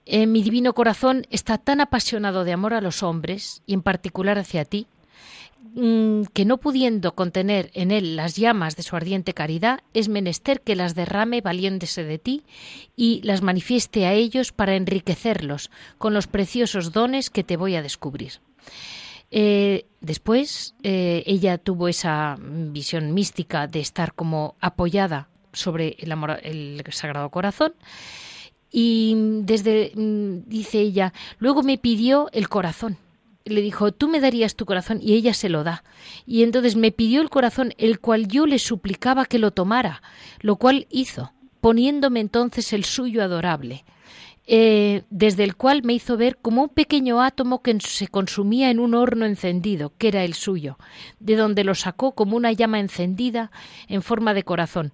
[0.07, 4.65] mi divino corazón está tan apasionado de amor a los hombres, y en particular hacia
[4.65, 4.87] ti,
[5.75, 10.61] mm, que no pudiendo contener en él las llamas de su ardiente caridad, es menester
[10.61, 12.43] que las derrame valiéndose de ti
[12.97, 17.83] y las manifieste a ellos para enriquecerlos con los preciosos dones que te voy a
[17.83, 18.41] descubrir.
[19.37, 26.39] Eh, después eh, ella tuvo esa visión mística de estar como apoyada sobre el, amor,
[26.45, 27.75] el Sagrado Corazón
[28.71, 32.97] y desde, mm, dice ella, luego me pidió el corazón.
[33.45, 35.83] Le dijo, tú me darías tu corazón y ella se lo da.
[36.27, 40.01] Y entonces me pidió el corazón, el cual yo le suplicaba que lo tomara,
[40.41, 43.85] lo cual hizo, poniéndome entonces el suyo adorable.
[44.47, 48.79] Eh, desde el cual me hizo ver como un pequeño átomo que se consumía en
[48.79, 50.79] un horno encendido, que era el suyo,
[51.19, 53.51] de donde lo sacó como una llama encendida
[53.89, 54.93] en forma de corazón,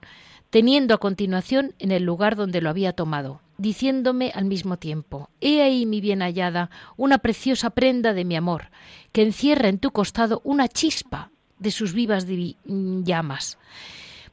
[0.50, 5.62] teniendo a continuación en el lugar donde lo había tomado, diciéndome al mismo tiempo, He
[5.62, 8.70] ahí mi bien hallada, una preciosa prenda de mi amor,
[9.10, 12.26] que encierra en tu costado una chispa de sus vivas
[12.64, 13.58] llamas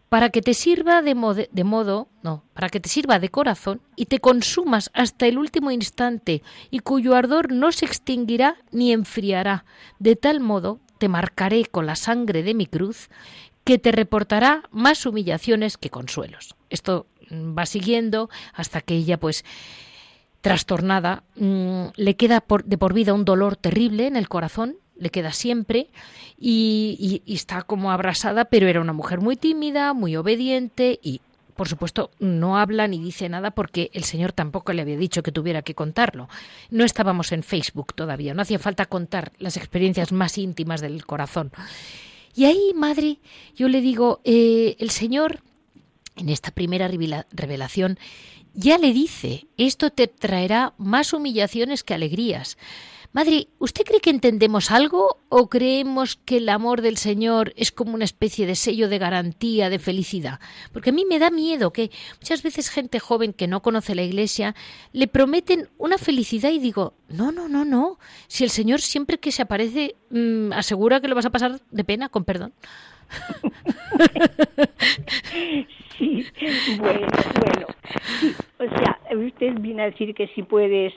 [0.10, 4.20] para que te sirva de, modo, no, para que te sirva de corazón y te
[4.20, 9.66] consumas hasta el último instante y cuyo ardor no se extinguirá ni enfriará.
[10.00, 13.10] De tal modo te marcaré con la sangre de mi cruz
[13.64, 16.56] que te reportará más humillaciones que consuelos.
[16.70, 19.44] Esto mm, va siguiendo hasta que ella pues
[20.40, 25.32] trastornada mm, le queda de por vida un dolor terrible en el corazón le queda
[25.32, 25.88] siempre
[26.40, 31.22] y, está como abrasada, pero era una mujer muy tímida, muy obediente y,
[31.56, 35.32] por supuesto, no habla ni dice nada porque el Señor tampoco le había dicho que
[35.32, 36.30] tuviera que contarlo.
[36.70, 41.52] No estábamos en Facebook todavía, no hacía falta contar las experiencias más íntimas del corazón.
[42.36, 43.18] Y ahí, madre,
[43.56, 45.42] yo le digo, eh, el Señor,
[46.16, 46.88] en esta primera
[47.32, 47.98] revelación,
[48.54, 52.58] ya le dice, esto te traerá más humillaciones que alegrías.
[53.14, 57.94] Madre, ¿usted cree que entendemos algo o creemos que el amor del Señor es como
[57.94, 60.40] una especie de sello de garantía, de felicidad?
[60.72, 64.04] Porque a mí me da miedo que muchas veces gente joven que no conoce la
[64.04, 64.56] Iglesia
[64.92, 68.00] le prometen una felicidad y digo, no, no, no, no.
[68.28, 71.84] Si el Señor siempre que se aparece mm, asegura que lo vas a pasar de
[71.84, 72.54] pena, con perdón.
[75.98, 76.26] Sí,
[76.80, 77.08] bueno,
[77.40, 77.68] bueno.
[78.60, 80.94] o sea, usted viene a decir que sí puede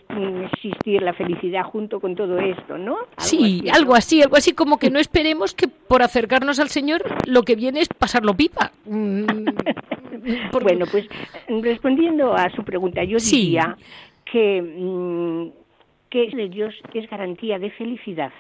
[0.52, 2.98] existir la felicidad junto con todo esto, ¿no?
[3.18, 7.42] sí, algo así, algo así como que no esperemos que por acercarnos al Señor lo
[7.42, 8.72] que viene es pasarlo pipa.
[8.84, 9.24] Mm,
[10.62, 11.06] bueno, pues
[11.48, 13.76] respondiendo a su pregunta, yo diría
[14.30, 15.48] que, mm,
[16.10, 18.32] que de Dios es garantía de felicidad.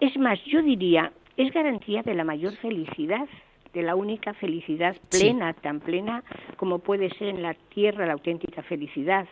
[0.00, 3.28] Es más, yo diría, es garantía de la mayor felicidad
[3.72, 6.22] de la única felicidad plena, tan plena
[6.56, 9.26] como puede ser en la tierra la auténtica felicidad.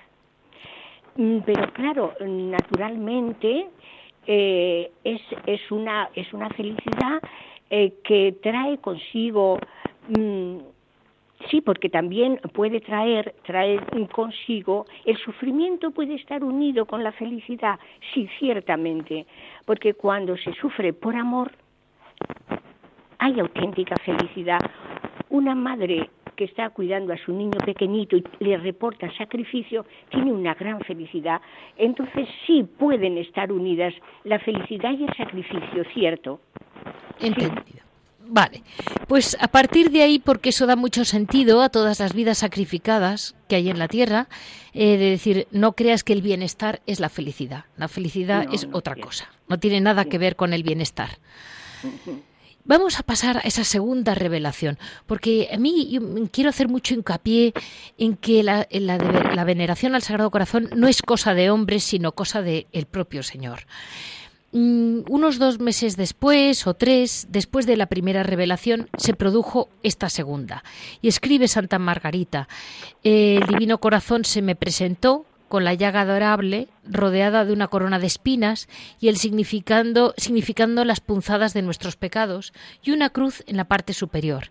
[1.17, 3.67] Mm, pero claro, naturalmente
[4.27, 7.21] eh, es, es, una, es una felicidad
[7.71, 9.59] eh, que trae consigo,
[10.09, 10.59] mm,
[11.51, 17.79] sí, porque también puede traer, traer consigo, el sufrimiento puede estar unido con la felicidad,
[18.15, 19.27] sí, ciertamente,
[19.65, 21.51] porque cuando se sufre por amor,
[23.19, 24.61] hay auténtica felicidad.
[25.31, 30.55] Una madre que está cuidando a su niño pequeñito y le reporta sacrificio, tiene una
[30.55, 31.41] gran felicidad.
[31.77, 36.41] Entonces sí pueden estar unidas la felicidad y el sacrificio, ¿cierto?
[37.21, 37.89] Entendido.
[38.31, 38.63] Vale,
[39.09, 43.35] pues a partir de ahí, porque eso da mucho sentido a todas las vidas sacrificadas
[43.49, 44.29] que hay en la tierra,
[44.75, 47.65] eh, de decir, no creas que el bienestar es la felicidad.
[47.79, 51.09] La felicidad es otra cosa, no tiene nada que ver con el bienestar.
[52.69, 55.99] Vamos a pasar a esa segunda revelación, porque a mí
[56.31, 57.55] quiero hacer mucho hincapié
[57.97, 58.67] en que la,
[59.47, 63.61] veneración al Sagrado Corazón no es cosa de hombres, sino cosa del propio Señor.
[64.53, 70.11] Mm, unos dos meses después o tres, después de la primera revelación, se produjo esta
[70.11, 70.63] segunda.
[71.01, 72.49] Y escribe Santa Margarita,
[73.03, 78.07] el Divino Corazón se me presentó con la llaga adorable rodeada de una corona de
[78.07, 78.69] espinas
[79.01, 83.93] y el significando, significando las punzadas de nuestros pecados y una cruz en la parte
[83.93, 84.51] superior.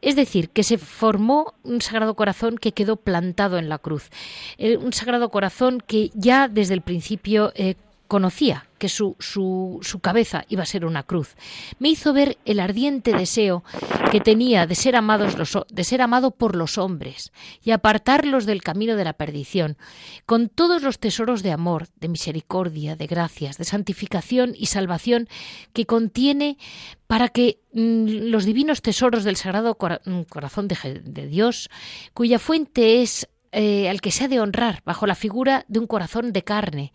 [0.00, 4.10] Es decir, que se formó un sagrado corazón que quedó plantado en la cruz,
[4.58, 7.76] eh, un sagrado corazón que ya desde el principio eh,
[8.08, 11.36] conocía que su, su, su, cabeza iba a ser una cruz.
[11.78, 13.64] Me hizo ver el ardiente deseo
[14.10, 18.62] que tenía de ser, amados los, de ser amado por los hombres y apartarlos del
[18.62, 19.78] camino de la perdición,
[20.26, 25.28] con todos los tesoros de amor, de misericordia, de gracias, de santificación y salvación
[25.72, 26.58] que contiene
[27.06, 31.70] para que mm, los divinos tesoros del Sagrado mm, Corazón de, de Dios,
[32.12, 35.86] cuya fuente es eh, al que se ha de honrar bajo la figura de un
[35.86, 36.92] corazón de carne,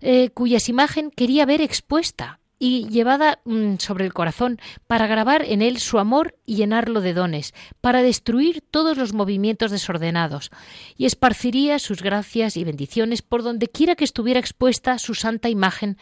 [0.00, 5.62] eh, cuyas imagen quería ver expuesta y llevada mm, sobre el corazón para grabar en
[5.62, 10.50] él su amor y llenarlo de dones, para destruir todos los movimientos desordenados,
[10.96, 15.98] y esparciría sus gracias y bendiciones por donde quiera que estuviera expuesta su santa imagen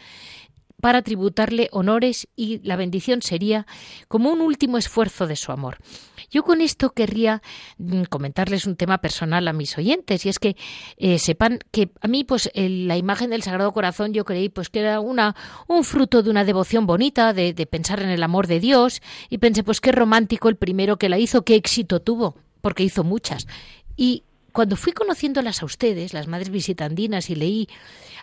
[0.81, 3.65] para tributarle honores y la bendición sería
[4.07, 5.77] como un último esfuerzo de su amor.
[6.29, 7.41] Yo con esto querría
[7.77, 10.55] mm, comentarles un tema personal a mis oyentes y es que
[10.97, 14.79] eh, sepan que a mí pues la imagen del Sagrado Corazón yo creí pues que
[14.79, 15.35] era una
[15.67, 19.63] un fruto de una devoción bonita de, pensar en el amor de Dios y pensé
[19.63, 23.47] pues qué romántico el primero que la hizo qué éxito tuvo porque hizo muchas
[23.95, 27.67] y cuando fui conociéndolas a ustedes, las madres visitandinas, y leí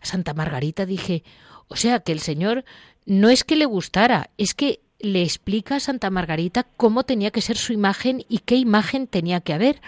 [0.01, 1.25] a Santa Margarita, dije,
[1.73, 2.65] o sea que el Señor
[3.07, 7.41] no es que le gustara, es que le explica a Santa Margarita cómo tenía que
[7.41, 9.81] ser su imagen y qué imagen tenía que haber.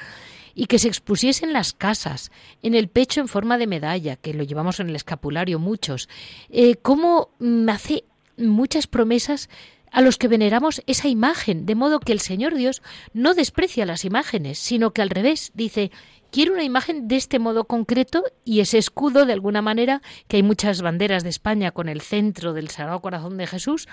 [0.57, 2.31] Y que se expusiese en las casas,
[2.63, 6.09] en el pecho en forma de medalla, que lo llevamos en el escapulario muchos,
[6.49, 8.05] eh, cómo me hace
[8.37, 9.49] muchas promesas
[9.95, 14.05] a los que veneramos esa imagen, de modo que el Señor Dios no desprecia las
[14.05, 15.93] imágenes, sino que al revés dice,
[16.33, 20.43] quiero una imagen de este modo concreto y ese escudo, de alguna manera, que hay
[20.43, 23.87] muchas banderas de España con el centro del Sagrado Corazón de Jesús,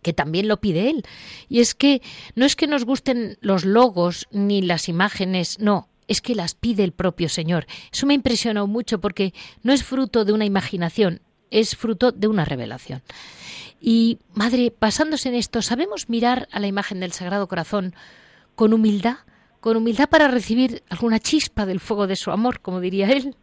[0.00, 1.04] que también lo pide él.
[1.48, 2.00] Y es que
[2.36, 6.84] no es que nos gusten los logos ni las imágenes, no, es que las pide
[6.84, 7.66] el propio Señor.
[7.92, 12.44] Eso me impresionó mucho porque no es fruto de una imaginación, es fruto de una
[12.44, 13.02] revelación.
[13.86, 17.94] Y, Madre, basándose en esto, ¿sabemos mirar a la imagen del Sagrado Corazón
[18.54, 19.18] con humildad?
[19.60, 23.34] con humildad para recibir alguna chispa del fuego de su amor, como diría él.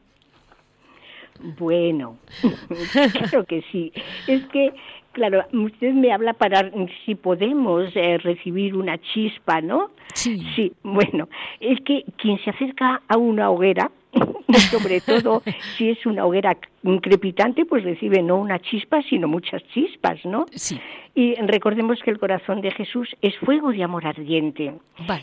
[1.58, 2.20] Bueno,
[3.30, 3.92] creo que sí.
[4.28, 4.72] Es que,
[5.14, 6.70] claro, usted me habla para
[7.08, 9.90] si podemos eh, recibir una chispa, ¿no?
[10.14, 10.46] Sí.
[10.56, 11.28] Sí, bueno,
[11.60, 13.90] es que quien se acerca a una hoguera,
[14.72, 15.42] sobre todo
[15.78, 16.58] si es una hoguera
[17.02, 20.46] crepitante, pues recibe no una chispa, sino muchas chispas, ¿no?
[20.52, 20.80] Sí.
[21.16, 24.74] Y recordemos que el corazón de Jesús es fuego de amor ardiente.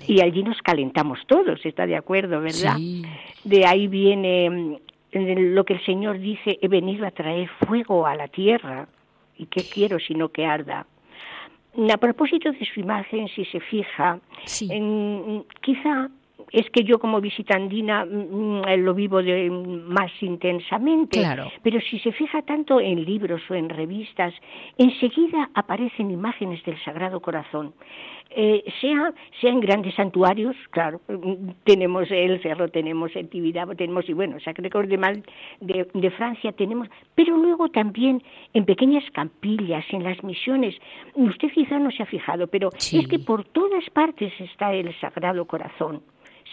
[0.06, 2.76] Y allí nos calentamos todos, ¿está de acuerdo, verdad?
[2.76, 3.02] Sí.
[3.44, 4.80] De ahí viene
[5.12, 8.88] lo que el Señor dice, he venido a traer fuego a la tierra.
[9.36, 10.86] ¿Y qué quiero sino que arda?
[11.92, 14.18] a propósito de su imagen, si se fija,
[14.68, 16.10] en, quizá
[16.52, 21.22] es que yo como visitandina mm, mm, lo vivo de, más intensamente,
[21.62, 24.34] pero si se fija tanto en libros o en revistas,
[24.76, 27.74] enseguida aparecen imágenes del Sagrado Corazón.
[28.30, 31.00] Eh, sea, sea en grandes santuarios, claro,
[31.64, 37.38] tenemos el Cerro, tenemos el Tibidabo, tenemos, y bueno, Sacré-Cœur de, de, Francia tenemos, pero
[37.38, 38.22] luego también
[38.52, 40.74] en pequeñas campillas, en las misiones,
[41.14, 45.46] usted quizá no se ha fijado, pero es que por todas partes está el Sagrado
[45.46, 46.02] Corazón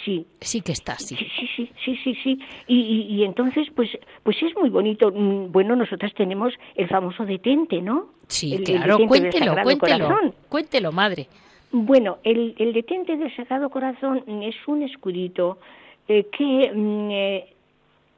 [0.03, 0.25] sí.
[0.41, 1.15] Sí que está, sí.
[1.15, 2.39] Sí, sí, sí, sí, sí.
[2.67, 3.89] Y, y, entonces, pues,
[4.23, 5.11] pues es muy bonito.
[5.11, 8.07] Mm, bueno, nosotras tenemos el famoso detente, ¿no?
[8.27, 11.27] Sí, claro, cuéntelo, cuéntelo, cuéntelo, madre.
[11.71, 15.59] Bueno, el, el detente del Sagrado Corazón es un escudito
[16.07, 17.53] eh, que mm, eh,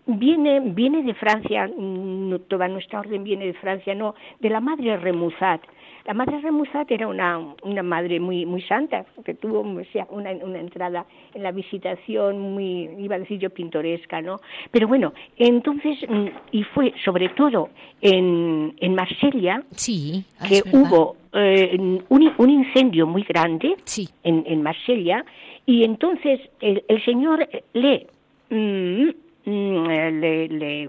[0.07, 4.97] viene, viene de Francia, mm, toda nuestra orden viene de Francia, no, de la madre
[4.97, 5.61] Remuzat.
[6.07, 11.05] La madre Remusat era una, una madre muy, muy santa, que tuvo una, una entrada
[11.33, 14.37] en la visitación muy, iba a decir yo, pintoresca, ¿no?
[14.71, 17.67] Pero bueno, entonces, mm, y fue sobre todo
[17.99, 23.75] en, en Marsella sí, que hubo eh, un, un, incendio muy grande
[24.23, 25.25] en, en Marsella,
[25.65, 28.07] y entonces el, el Señor le...
[28.49, 29.09] Mm,
[29.43, 30.87] mm, le, le,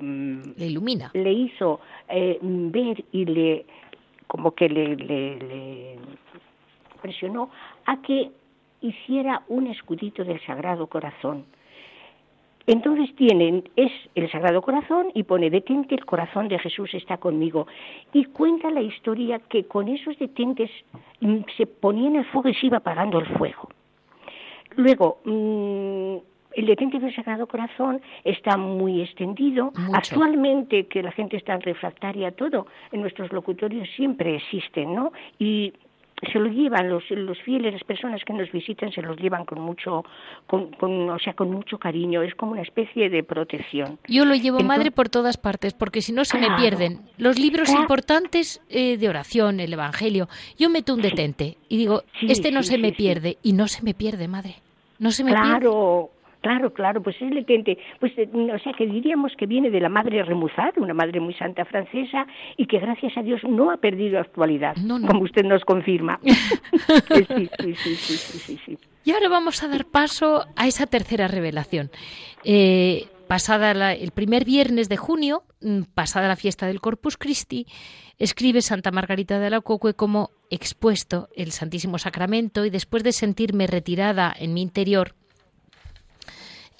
[0.57, 1.11] le, ilumina.
[1.15, 3.67] Le hizo eh, ver y le
[4.29, 5.99] como que le, le,
[7.03, 7.51] presionó
[7.87, 8.31] a que
[8.81, 11.45] hiciera un escudito del Sagrado Corazón.
[12.67, 17.67] Entonces tienen, es el Sagrado Corazón y pone detente, el corazón de Jesús está conmigo.
[18.13, 20.71] Y cuenta la historia que con esos detentes
[21.21, 23.71] mm, se ponía en el fuego y se iba apagando el fuego.
[24.77, 26.17] Luego, mm,
[26.59, 29.73] el detente del Sagrado Corazón está muy extendido.
[29.95, 35.13] Actualmente, que la gente está refractaria a todo, en nuestros locutorios siempre existen, ¿no?
[35.39, 35.73] Y
[36.33, 39.61] se lo llevan los, los fieles, las personas que nos visitan, se los llevan con
[39.61, 40.05] mucho,
[40.49, 40.75] con,
[41.09, 42.23] o sea, con mucho cariño.
[42.23, 44.01] Es como una especie de protección.
[44.09, 47.71] Yo lo llevo, madre, por todas partes, porque si no se me pierden los libros
[47.71, 50.29] importantes eh, de oración, el Evangelio.
[50.59, 53.95] Yo meto un detente y digo, este no se me pierde, y no se me
[53.95, 54.57] pierde, madre.
[54.99, 56.11] No se me claro,
[56.49, 57.77] Claro, claro, pues es latente.
[58.01, 61.35] Pues, eh, o sea, que diríamos que viene de la madre Remuzat, una madre muy
[61.35, 62.27] santa francesa,
[62.57, 64.75] y que gracias a Dios no ha perdido actualidad,
[65.07, 66.19] como usted nos confirma.
[66.23, 71.91] sí, sí, sí, sí, sí, Y ahora vamos a dar paso a esa tercera revelación.
[72.45, 77.67] Eh, pasada el primer viernes de junio, mm, pasada la fiesta del Corpus Christi,
[78.19, 83.67] escribe Santa Margarita de la Cocue como expuesto el Santísimo Sacramento y después de sentirme
[83.67, 85.15] retirada en mi interior,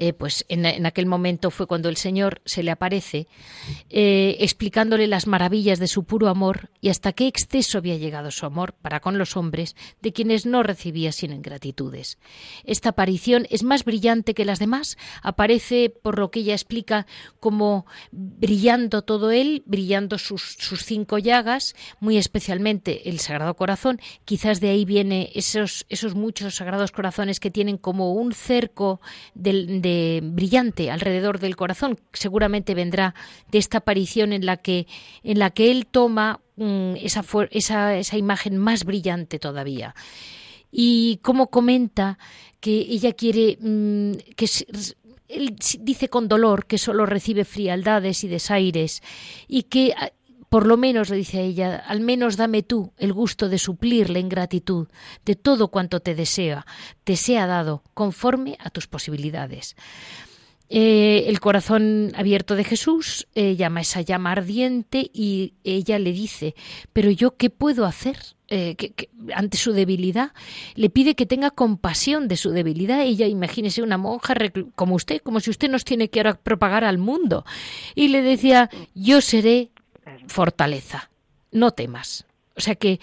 [0.01, 3.27] eh, pues en, aquel momento fue cuando el Señor se le aparece,
[3.91, 8.47] eh, explicándole las maravillas de su puro amor y hasta qué exceso había llegado su
[8.47, 12.19] amor para con los hombres, de quienes no recibía sin ingratitudes.
[12.63, 17.07] Esta aparición es más brillante que las demás, aparece, por lo que ella explica,
[17.41, 24.61] como brillando todo él, brillando sus, sus cinco llagas, muy especialmente el Sagrado Corazón, quizás
[24.61, 29.01] de ahí viene esos, esos muchos sagrados corazones que tienen como un cerco
[29.35, 29.83] del,
[30.23, 31.99] brillante alrededor del corazón.
[32.13, 33.15] Seguramente vendrá
[33.51, 34.87] de esta aparición en la que,
[35.23, 39.95] en la que él toma mm, esa, esa, esa imagen más brillante todavía
[40.71, 42.19] y como comenta
[42.61, 44.47] que ella quiere mm, que
[45.29, 49.03] él dice con dolor que solo recibe frialdades y desaires
[49.47, 49.95] y que
[50.49, 54.11] por lo menos, le dice a ella, al menos dame tú el gusto de suplir
[54.11, 54.89] la ingratitud
[55.25, 56.67] de todo cuanto te desea,
[57.05, 59.77] te sea dado, conforme a tus posibilidades.
[60.71, 66.55] Eh, el corazón abierto de Jesús eh, llama esa llama ardiente y ella le dice,
[66.93, 68.19] pero yo qué puedo hacer
[68.49, 68.77] eh,
[69.35, 70.33] ante su debilidad?
[70.75, 73.01] Le pide que tenga compasión de su debilidad.
[73.03, 74.35] Ella, imagínese una monja
[74.75, 77.45] como usted, como si usted nos tiene que ahora propagar al mundo.
[77.95, 79.71] Y le decía, yo seré
[80.29, 81.11] fortaleza,
[81.51, 82.25] no temas.
[82.57, 82.99] O sea que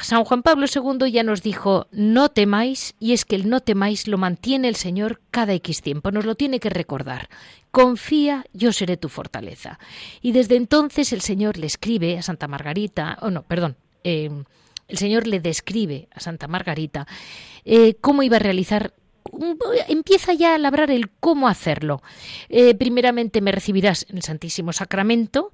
[0.00, 4.06] San Juan Pablo II ya nos dijo, no temáis, y es que el no temáis
[4.06, 7.28] lo mantiene el Señor cada X tiempo, nos lo tiene que recordar.
[7.72, 9.80] Confía, yo seré tu fortaleza.
[10.20, 14.30] Y desde entonces el Señor le escribe a Santa Margarita, o no, perdón, eh,
[14.86, 17.08] el Señor le describe a Santa Margarita
[17.64, 18.94] eh, cómo iba a realizar
[19.88, 22.02] empieza ya a labrar el cómo hacerlo.
[22.48, 25.52] Eh, primeramente me recibirás en el Santísimo Sacramento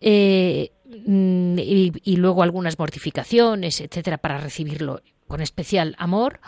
[0.00, 0.72] eh,
[1.06, 6.40] mm, y, luego algunas mortificaciones, etcétera, para recibirlo con especial amor.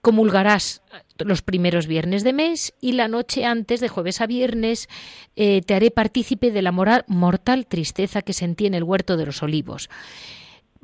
[0.00, 0.82] Comulgarás
[1.18, 4.88] los primeros viernes de mes y la noche antes, de jueves a viernes,
[5.34, 9.26] eh, te haré partícipe de la moral, mortal tristeza que sentí en el huerto de
[9.26, 9.90] los olivos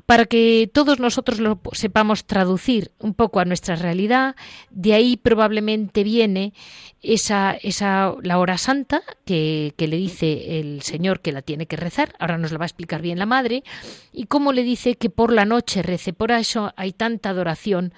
[0.05, 4.35] para que todos nosotros lo sepamos traducir un poco a nuestra realidad,
[4.69, 6.53] de ahí probablemente viene
[7.01, 11.75] esa, esa la hora santa que, que, le dice el Señor que la tiene que
[11.75, 13.63] rezar, ahora nos la va a explicar bien la madre,
[14.11, 17.93] y cómo le dice que por la noche rece, por eso hay tanta adoración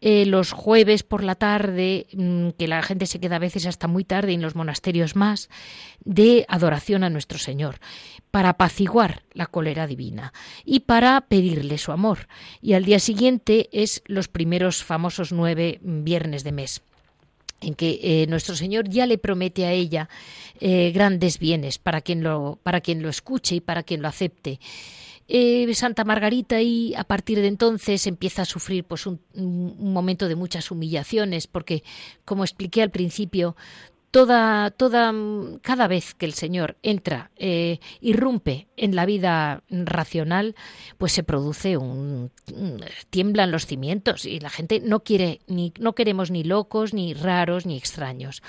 [0.00, 3.86] eh, los jueves por la tarde, mm, que la gente se queda a veces hasta
[3.86, 5.50] muy tarde en los monasterios más,
[6.04, 7.80] de adoración a nuestro Señor,
[8.30, 10.32] para apaciguar la cólera divina
[10.64, 12.28] y para pedirle su amor.
[12.62, 16.82] Y al día siguiente es los primeros famosos nueve viernes de mes
[17.60, 20.08] en que eh, nuestro Señor ya le promete a ella
[20.60, 24.60] eh, grandes bienes para quien lo para quien lo escuche y para quien lo acepte.
[25.32, 29.20] Eh, Santa Margarita y a partir de entonces empieza a sufrir pues un,
[29.78, 31.84] momento de muchas humillaciones porque
[32.24, 33.54] como expliqué al principio
[34.10, 35.14] toda toda
[35.62, 40.56] cada vez que el Señor entra eh, irrumpe en la vida racional
[40.98, 42.32] pues se produce un,
[43.10, 47.66] tiemblan los cimientos y la gente no quiere ni no queremos ni locos ni raros
[47.66, 48.42] ni extraños.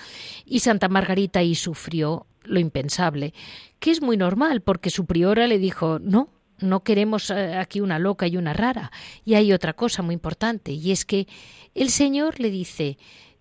[0.45, 3.35] Y Santa Margarita ahí sufrió lo impensable
[3.79, 7.99] que es muy normal porque su priora le dijo no no queremos eh, aquí una
[7.99, 8.91] loca y una rara.
[9.25, 11.27] Y hay otra cosa muy importante, y es que
[11.75, 12.97] el Señor le dice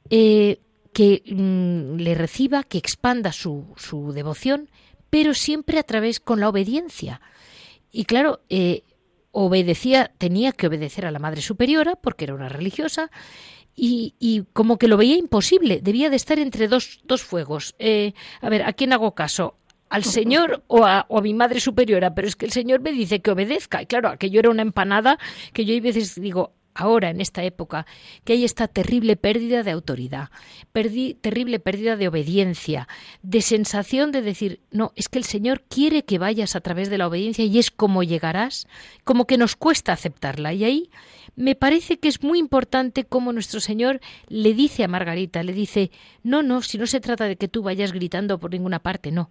[0.09, 0.61] eh,
[0.93, 3.67] que mm, le reciba, que expanda su,
[4.15, 4.71] devoción,
[5.09, 7.21] pero siempre a través con la obediencia.
[7.93, 8.85] Y claro, eh,
[9.33, 13.11] obedecía, tenía que obedecer a la Madre Superiora, porque era una religiosa,
[13.75, 17.75] y, y, como que lo veía imposible, debía de estar entre dos, dos fuegos.
[18.41, 19.60] a ver, ¿a quién hago caso?
[19.91, 23.33] Al Señor o a, mi madre superiora, pero es que el Señor me dice que
[23.33, 23.83] obedezca.
[23.83, 25.19] Y claro, aquello era una empanada
[25.53, 27.87] que yo a veces digo, ahora en esta época,
[28.25, 30.31] que hay esta terrible pérdida de autoridad,
[30.73, 32.87] terrible pérdida de obediencia,
[33.23, 36.97] de sensación de decir, no, es que el Señor quiere que vayas a través de
[36.97, 38.69] la obediencia y es como llegarás,
[39.03, 40.55] como que nos cuesta aceptarla.
[40.55, 40.91] Y ahí
[41.35, 45.91] me parece que es muy importante como nuestro Señor le dice a Margarita, le dice,
[46.23, 49.31] no, no, si no se trata de que tú vayas gritando por ninguna parte, no,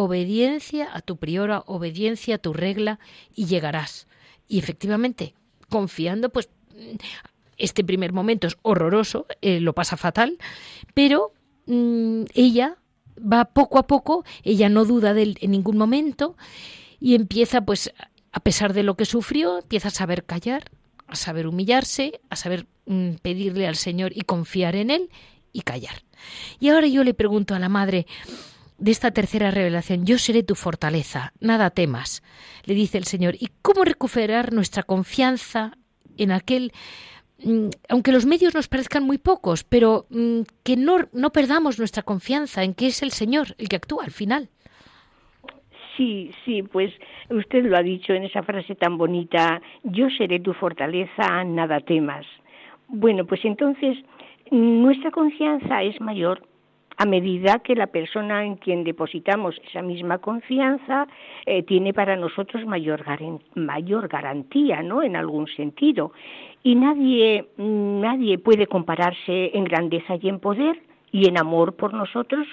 [0.00, 3.00] obediencia a tu priora, obediencia a tu regla
[3.34, 4.06] y llegarás.
[4.46, 5.34] Y efectivamente,
[5.68, 6.50] confiando, pues
[7.56, 10.38] este primer momento es horroroso, eh, lo pasa fatal,
[10.94, 11.32] pero
[11.66, 12.76] mm, ella
[13.20, 16.36] va poco a poco, ella no duda de él en ningún momento
[17.00, 17.92] y empieza, pues,
[18.30, 20.70] a pesar de lo que sufrió, empieza a saber callar,
[21.08, 25.10] a saber humillarse, a saber mm, pedirle al Señor y confiar en Él
[25.52, 26.04] y callar.
[26.60, 28.06] Y ahora yo le pregunto a la madre,
[28.78, 32.22] de esta tercera revelación, yo seré tu fortaleza, nada temas,
[32.64, 33.34] le dice el Señor.
[33.38, 35.72] ¿Y cómo recuperar nuestra confianza
[36.16, 36.72] en aquel,
[37.44, 42.02] mm, aunque los medios nos parezcan muy pocos, pero mm, que no, no perdamos nuestra
[42.02, 44.48] confianza en que es el Señor el que actúa al final?
[45.96, 46.92] Sí, sí, pues
[47.28, 52.24] usted lo ha dicho en esa frase tan bonita, yo seré tu fortaleza, nada temas.
[52.86, 53.98] Bueno, pues entonces
[54.52, 56.46] nuestra confianza es mayor
[56.98, 61.06] a medida que la persona en quien depositamos esa misma confianza
[61.46, 63.04] eh, tiene para nosotros mayor,
[63.54, 65.02] mayor garantía, ¿no?
[65.02, 66.12] En algún sentido.
[66.64, 70.82] Y nadie, nadie puede compararse en grandeza y en poder
[71.12, 72.46] y en amor por nosotros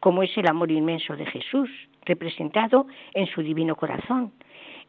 [0.00, 1.70] como es el amor inmenso de Jesús,
[2.04, 4.32] representado en su divino corazón.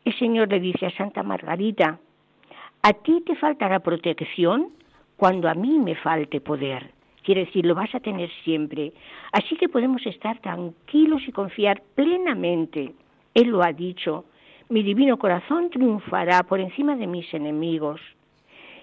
[0.03, 1.99] El Señor le dice a Santa Margarita,
[2.81, 4.69] a ti te faltará protección
[5.15, 7.02] cuando a mí me falte poder.
[7.23, 8.91] Quiere decir, lo vas a tener siempre.
[9.31, 12.93] Así que podemos estar tranquilos y confiar plenamente.
[13.33, 14.25] Él lo ha dicho.
[14.69, 18.01] Mi divino corazón triunfará por encima de mis enemigos.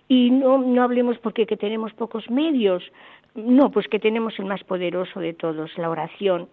[0.09, 2.83] Y no, no hablemos porque que tenemos pocos medios.
[3.35, 6.49] No, pues que tenemos el más poderoso de todos, la oración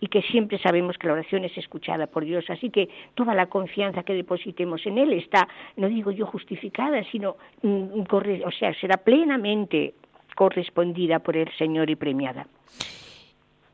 [0.00, 2.44] y que siempre sabemos que la oración es escuchada por Dios.
[2.50, 7.36] Así que toda la confianza que depositemos en Él está, no digo yo justificada, sino,
[7.62, 8.02] mm,
[8.44, 9.94] o sea, será plenamente
[10.34, 12.46] correspondida por el Señor y premiada.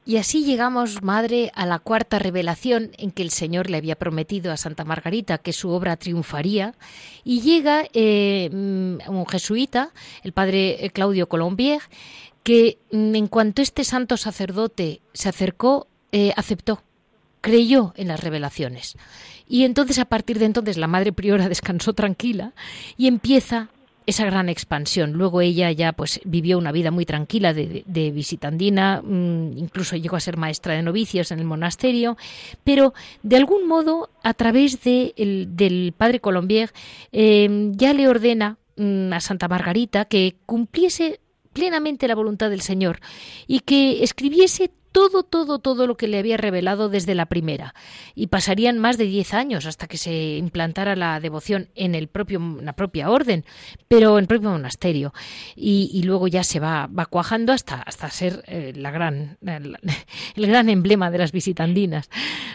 [0.07, 4.51] Y así llegamos, Madre, a la cuarta revelación en que el Señor le había prometido
[4.51, 6.75] a Santa Margarita que su obra triunfaría.
[7.23, 9.91] Y llega eh, un jesuita,
[10.25, 11.81] el padre eh, Claudio Colombier,
[12.43, 16.83] que mm, en cuanto este santo sacerdote se acercó, eh, aceptó,
[17.41, 18.97] creyó en las revelaciones.
[19.47, 22.53] Y entonces, a partir de entonces, la Madre Priora descansó tranquila
[22.97, 23.69] y empieza
[24.11, 25.13] esa gran expansión.
[25.13, 30.21] Luego ella ya pues vivió una vida muy tranquila de, visitandina, mm, incluso llegó a
[30.21, 32.17] ser maestra de novicios en el monasterio,
[32.65, 32.93] pero
[33.23, 36.71] de algún modo a través de del padre Colombier
[37.13, 41.21] em, ya le ordena mm, a Santa Margarita que cumpliese
[41.53, 43.01] plenamente la voluntad del Señor
[43.47, 47.75] y que escribiese todo, todo, todo lo que le había revelado desde la primera.
[48.15, 52.41] Y pasarían más de diez años hasta que se implantara la devoción en el propio,
[52.63, 53.45] la propia orden,
[53.89, 55.13] pero en el propio monasterio.
[55.57, 60.69] Y, luego ya se va, va cuajando hasta, hasta ser eh, la gran, el, gran
[60.69, 62.09] emblema de las visitandinas.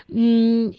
[0.08, 0.70] Mm,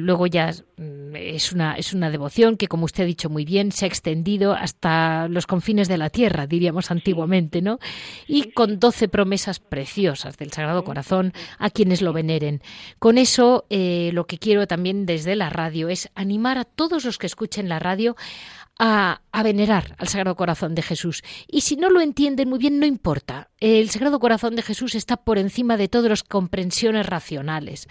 [0.00, 3.72] luego ya mm, es una, es una devoción que, como usted ha dicho muy bien,
[3.72, 7.78] se ha extendido hasta los confines de la tierra, diríamos antiguamente, ¿no?
[8.26, 12.60] Y con doce promesas preciosas del Sagrado Corazón a quienes lo veneren.
[12.98, 17.18] Con eso, eh, lo que quiero también desde la radio es animar a todos los
[17.18, 18.16] que escuchen la radio
[18.78, 21.22] a, venerar al Sagrado Corazón de Jesús.
[21.46, 23.50] Y si no lo entienden muy bien, no importa.
[23.58, 27.88] El Sagrado Corazón de Jesús está por encima de todas las comprensiones racionales.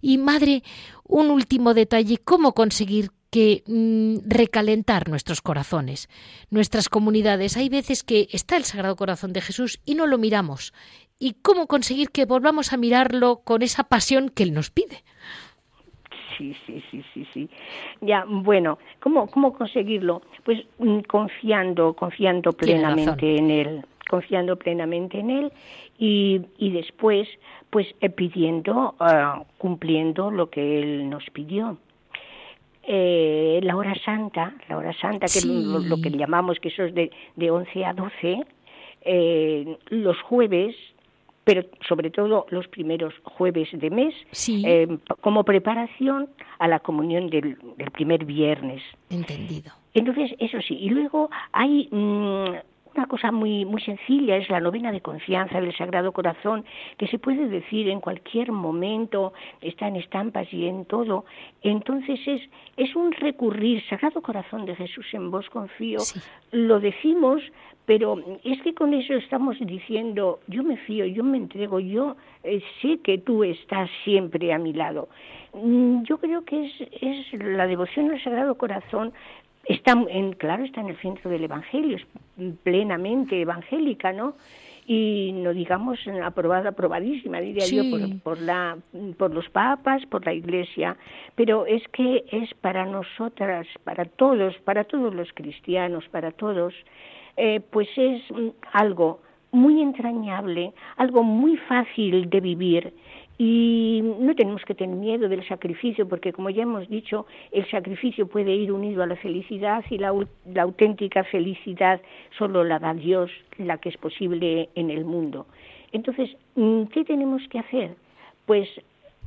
[0.00, 0.62] Y madre,
[1.04, 6.08] un último detalle, ¿cómo conseguir que mm, recalentar nuestros corazones,
[6.50, 7.56] nuestras comunidades?
[7.56, 10.72] Hay veces que está el Sagrado Corazón de Jesús y no lo miramos
[11.18, 15.04] y cómo conseguir que volvamos a mirarlo con esa pasión que Él nos pide.
[16.36, 17.48] Sí, sí, sí, sí, sí.
[18.00, 20.22] Ya, bueno, ¿cómo, cómo conseguirlo?
[20.44, 25.52] Pues mm, confiando, confiando plenamente en Él, confiando plenamente en Él
[25.98, 27.28] y, y después,
[27.70, 31.78] pues eh, pidiendo, ah, cumpliendo lo que Él nos pidió.
[32.86, 36.94] Eh, la hora santa, la hora santa, que es lo, que llamamos que eso es
[36.94, 38.44] de, de 11 a 12,
[39.06, 40.76] eh, los jueves
[41.44, 44.14] pero sobre todo los primeros jueves de mes,
[44.48, 46.28] eh, como preparación
[46.58, 47.56] a la comunión del,
[47.92, 48.82] primer viernes.
[49.10, 49.72] Entendido.
[49.92, 52.54] Entonces, eso sí, y luego hay mm,
[52.96, 56.64] una cosa muy, muy sencilla, es la novena de confianza del Sagrado Corazón,
[56.96, 61.24] que se puede decir en cualquier momento, está en estampas y en todo.
[61.62, 62.42] Entonces es,
[62.76, 65.98] es un recurrir, Sagrado Corazón de Jesús, en vos confío,
[66.52, 67.42] lo decimos
[67.86, 72.62] pero es que con eso estamos diciendo, yo me fío, yo me entrego, yo eh,
[72.80, 75.08] sé que tú estás siempre a mi lado.
[75.52, 79.12] Mm, yo creo que es, es la devoción al Sagrado Corazón,
[79.66, 84.34] está en, claro, está en el centro del Evangelio, es plenamente evangélica, ¿no?
[84.86, 88.76] y no digamos aprobada, aprobadísima, diría yo, por, por, la,
[89.16, 90.96] por los papas, por la Iglesia,
[91.34, 96.74] pero es que es para nosotras, para todos, para todos los cristianos, para todos,
[97.36, 98.22] eh, pues es
[98.72, 99.20] algo
[99.52, 102.92] muy entrañable, algo muy fácil de vivir
[103.36, 108.28] y no tenemos que tener miedo del sacrificio porque como ya hemos dicho el sacrificio
[108.28, 110.12] puede ir unido a la felicidad y la,
[110.52, 112.00] la auténtica felicidad
[112.38, 115.46] solo la da Dios, la que es posible en el mundo.
[115.92, 117.96] Entonces, mm, ¿qué tenemos que hacer?
[118.46, 118.68] Pues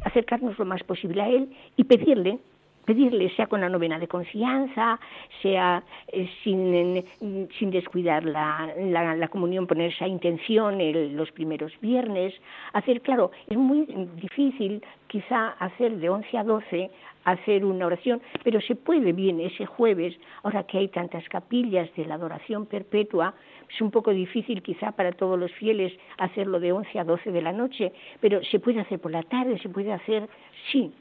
[0.04, 2.40] acercarnos lo más posible a Él y pedirle
[2.88, 4.98] pedirle, sea con la novena de confianza,
[5.42, 7.04] sea eh, sin,
[7.60, 10.78] sin, descuidar la, la, comunión, poner esa intención
[11.16, 12.34] los primeros viernes,
[12.72, 13.86] hacer, claro, es muy
[14.16, 16.92] difícil quizá hacer de 11 a 12
[17.26, 22.06] hacer una oración, pero se puede bien ese jueves, ahora que hay tantas capillas de
[22.06, 23.34] la adoración perpetua,
[23.70, 27.42] es un poco difícil quizá para todos los fieles hacerlo de 11 a 12 de
[27.42, 30.30] la noche, pero se puede hacer por la tarde, se puede hacer,
[30.72, 30.94] sí,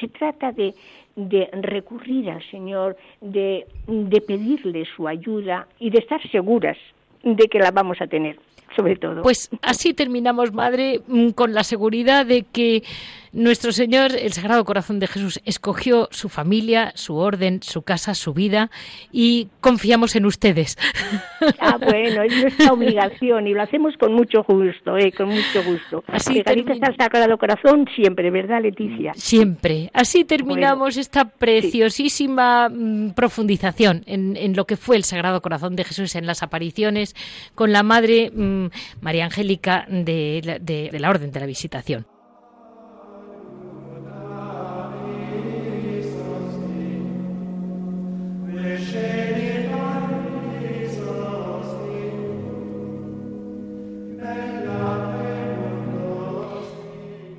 [0.00, 0.74] se trata de,
[1.16, 6.76] de, recurrir al Señor, de, de pedirle su ayuda y de estar seguras
[7.22, 8.38] de que la vamos a tener,
[8.76, 9.22] sobre todo.
[9.22, 12.82] Pues así terminamos, Madre, mm, con la seguridad de que
[13.36, 18.32] nuestro Señor, el Sagrado Corazón de Jesús, escogió su familia, su orden, su casa, su
[18.32, 18.70] vida
[19.12, 20.78] y confiamos en ustedes.
[21.60, 26.02] Ah, bueno, es nuestra obligación y lo hacemos con mucho gusto, eh, con mucho gusto.
[26.06, 26.64] Así está el
[26.96, 29.12] Sagrado Corazón siempre, ¿verdad, Leticia?
[29.14, 29.90] Siempre.
[29.92, 36.16] Así terminamos esta preciosísima mm, profundización en, lo que fue el Sagrado Corazón de Jesús
[36.16, 37.14] en las apariciones
[37.54, 38.65] con la Madre mm,
[39.00, 42.06] María Angélica de la Orden de la Visitación.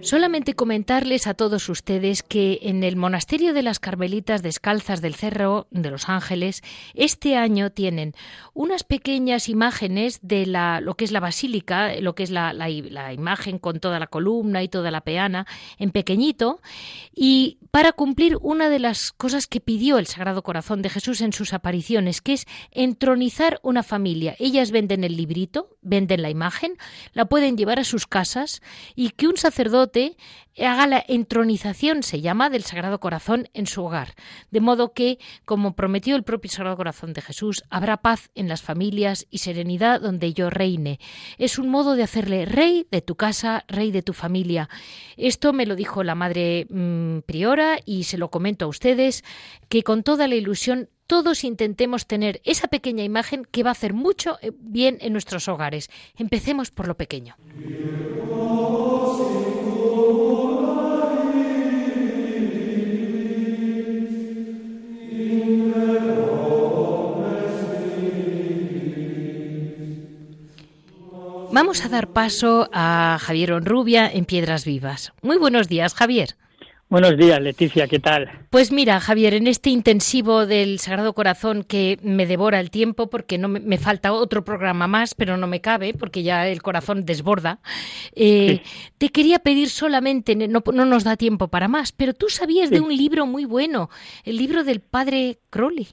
[0.08, 5.68] Solamente comentarles a todos ustedes que en el monasterio de las Carmelitas Descalzas del Cerro
[5.70, 8.14] de los Ángeles este año tienen
[8.54, 13.12] unas pequeñas imágenes de la, lo que es la basílica, lo que es la, la
[13.12, 15.46] imagen con toda la columna y toda la peana
[15.78, 16.62] en pequeñito
[17.14, 21.34] y para cumplir una de las cosas que pidió el Sagrado Corazón de Jesús en
[21.34, 24.38] sus apariciones, que es entronizar una familia.
[24.40, 26.78] Ellas venden el librito, venden la imagen,
[27.12, 28.62] la pueden llevar a sus casas
[28.96, 29.97] y que un sacerdote
[30.60, 34.16] haga la entronización, se llama, del Sagrado Corazón en su hogar.
[34.52, 38.62] De modo que, como prometió el propio Sagrado Corazón de Jesús, habrá paz en las
[38.62, 41.00] familias y serenidad donde yo reine.
[41.38, 44.70] Es un modo de hacerle rey de tu casa, rey de tu familia.
[45.16, 49.24] Esto me lo dijo la madre mm, priora y se lo comento a ustedes,
[49.70, 53.94] que con toda la ilusión todos intentemos tener esa pequeña imagen que va a hacer
[53.94, 55.90] mucho eh, bien en nuestros hogares.
[56.18, 57.36] Empecemos por lo pequeño.
[71.60, 75.12] Vamos a dar paso a Javier Onrubia en Piedras Vivas.
[75.24, 76.36] Muy buenos días, Javier.
[76.88, 78.30] Buenos días, Leticia, ¿qué tal?
[78.52, 83.40] Pues mira, Javier, en este intensivo del Sagrado Corazón que me devora el tiempo porque
[83.40, 87.60] no me, falta otro programa más, pero no me cabe porque ya el corazón desborda,
[88.14, 88.62] eh,
[89.00, 92.82] te quería pedir solamente, no, no, nos da tiempo para más, pero tú sabías de
[92.82, 93.90] un libro muy bueno,
[94.26, 95.88] el libro del padre Crowley.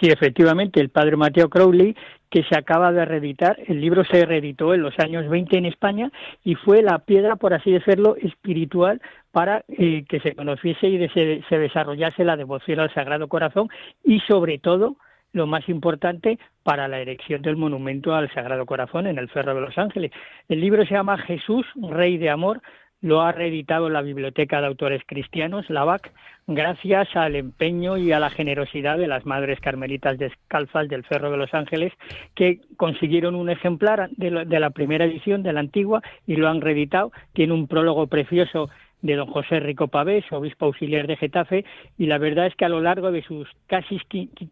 [0.00, 1.96] Sí, efectivamente, el padre Mateo Crowley
[2.30, 3.56] que se acaba de reeditar.
[3.66, 6.10] El libro se reeditó en los años 20 en España
[6.44, 9.00] y fue la piedra, por así decirlo, espiritual
[9.32, 13.68] para eh, que se conociese y se, se desarrollase la devoción al Sagrado Corazón
[14.02, 14.96] y, sobre todo,
[15.32, 19.60] lo más importante para la erección del monumento al Sagrado Corazón en el Ferro de
[19.60, 20.10] los Ángeles.
[20.48, 22.60] El libro se llama Jesús, Rey de Amor,
[23.00, 26.12] lo ha reeditado la Biblioteca de Autores Cristianos, la BAC,
[26.46, 31.36] gracias al empeño y a la generosidad de las Madres Carmelitas Descalzas del Ferro de
[31.36, 31.92] los Ángeles,
[32.34, 36.60] que consiguieron un ejemplar de, de la primera edición de la antigua y lo han
[36.60, 37.12] reeditado.
[37.32, 38.70] Tiene un prólogo precioso
[39.02, 41.64] de don José Rico Pavés, obispo auxiliar de Getafe,
[41.98, 44.00] y la verdad es que a lo largo de sus casi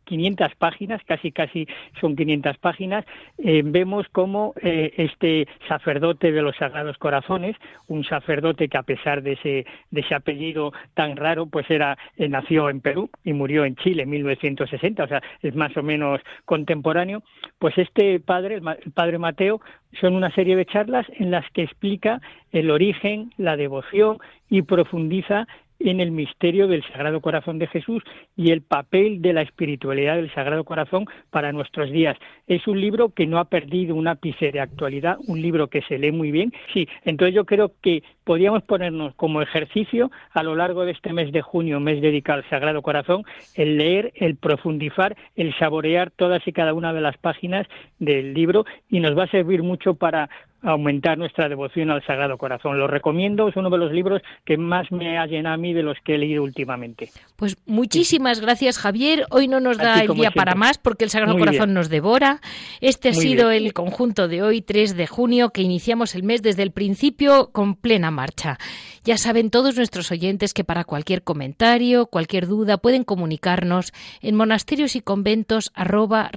[0.04, 1.66] 500 páginas, casi casi
[2.00, 3.04] son 500 páginas,
[3.38, 7.56] eh, vemos cómo eh, este sacerdote de los Sagrados Corazones,
[7.88, 12.28] un sacerdote que a pesar de ese, de ese apellido tan raro, pues era eh,
[12.28, 16.20] nació en Perú y murió en Chile en 1960, o sea, es más o menos
[16.44, 17.22] contemporáneo,
[17.58, 19.60] pues este padre, el padre Mateo,
[20.00, 22.20] son una serie de charlas en las que explica
[22.54, 25.46] el origen, la devoción y profundiza
[25.80, 28.02] en el misterio del Sagrado Corazón de Jesús
[28.36, 32.16] y el papel de la espiritualidad del Sagrado Corazón para nuestros días.
[32.46, 35.98] Es un libro que no ha perdido un ápice de actualidad, un libro que se
[35.98, 36.52] lee muy bien.
[36.72, 41.32] Sí, entonces yo creo que podríamos ponernos como ejercicio a lo largo de este mes
[41.32, 43.24] de junio, mes dedicado al Sagrado Corazón,
[43.54, 47.66] el leer, el profundizar, el saborear todas y cada una de las páginas
[47.98, 50.30] del libro y nos va a servir mucho para
[50.64, 52.78] aumentar nuestra devoción al Sagrado Corazón.
[52.78, 55.82] Lo recomiendo, es uno de los libros que más me ha llenado a mí de
[55.82, 57.10] los que he leído últimamente.
[57.36, 59.26] Pues muchísimas gracias, Javier.
[59.30, 62.40] Hoy no nos da el día para más porque el Sagrado Corazón nos devora.
[62.80, 66.62] Este ha sido el conjunto de hoy, 3 de junio, que iniciamos el mes desde
[66.62, 68.58] el principio con plena marcha.
[69.04, 73.92] Ya saben todos nuestros oyentes que para cualquier comentario, cualquier duda, pueden comunicarnos
[74.22, 76.30] en monasterios y conventos arroba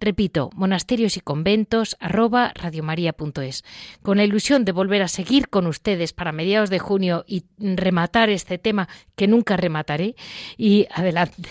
[0.00, 3.64] Repito, monasterios y conventos arroba radiomaria.es.
[4.02, 8.30] Con la ilusión de volver a seguir con ustedes para mediados de junio y rematar
[8.30, 10.14] este tema que nunca remataré.
[10.56, 11.50] Y adelante.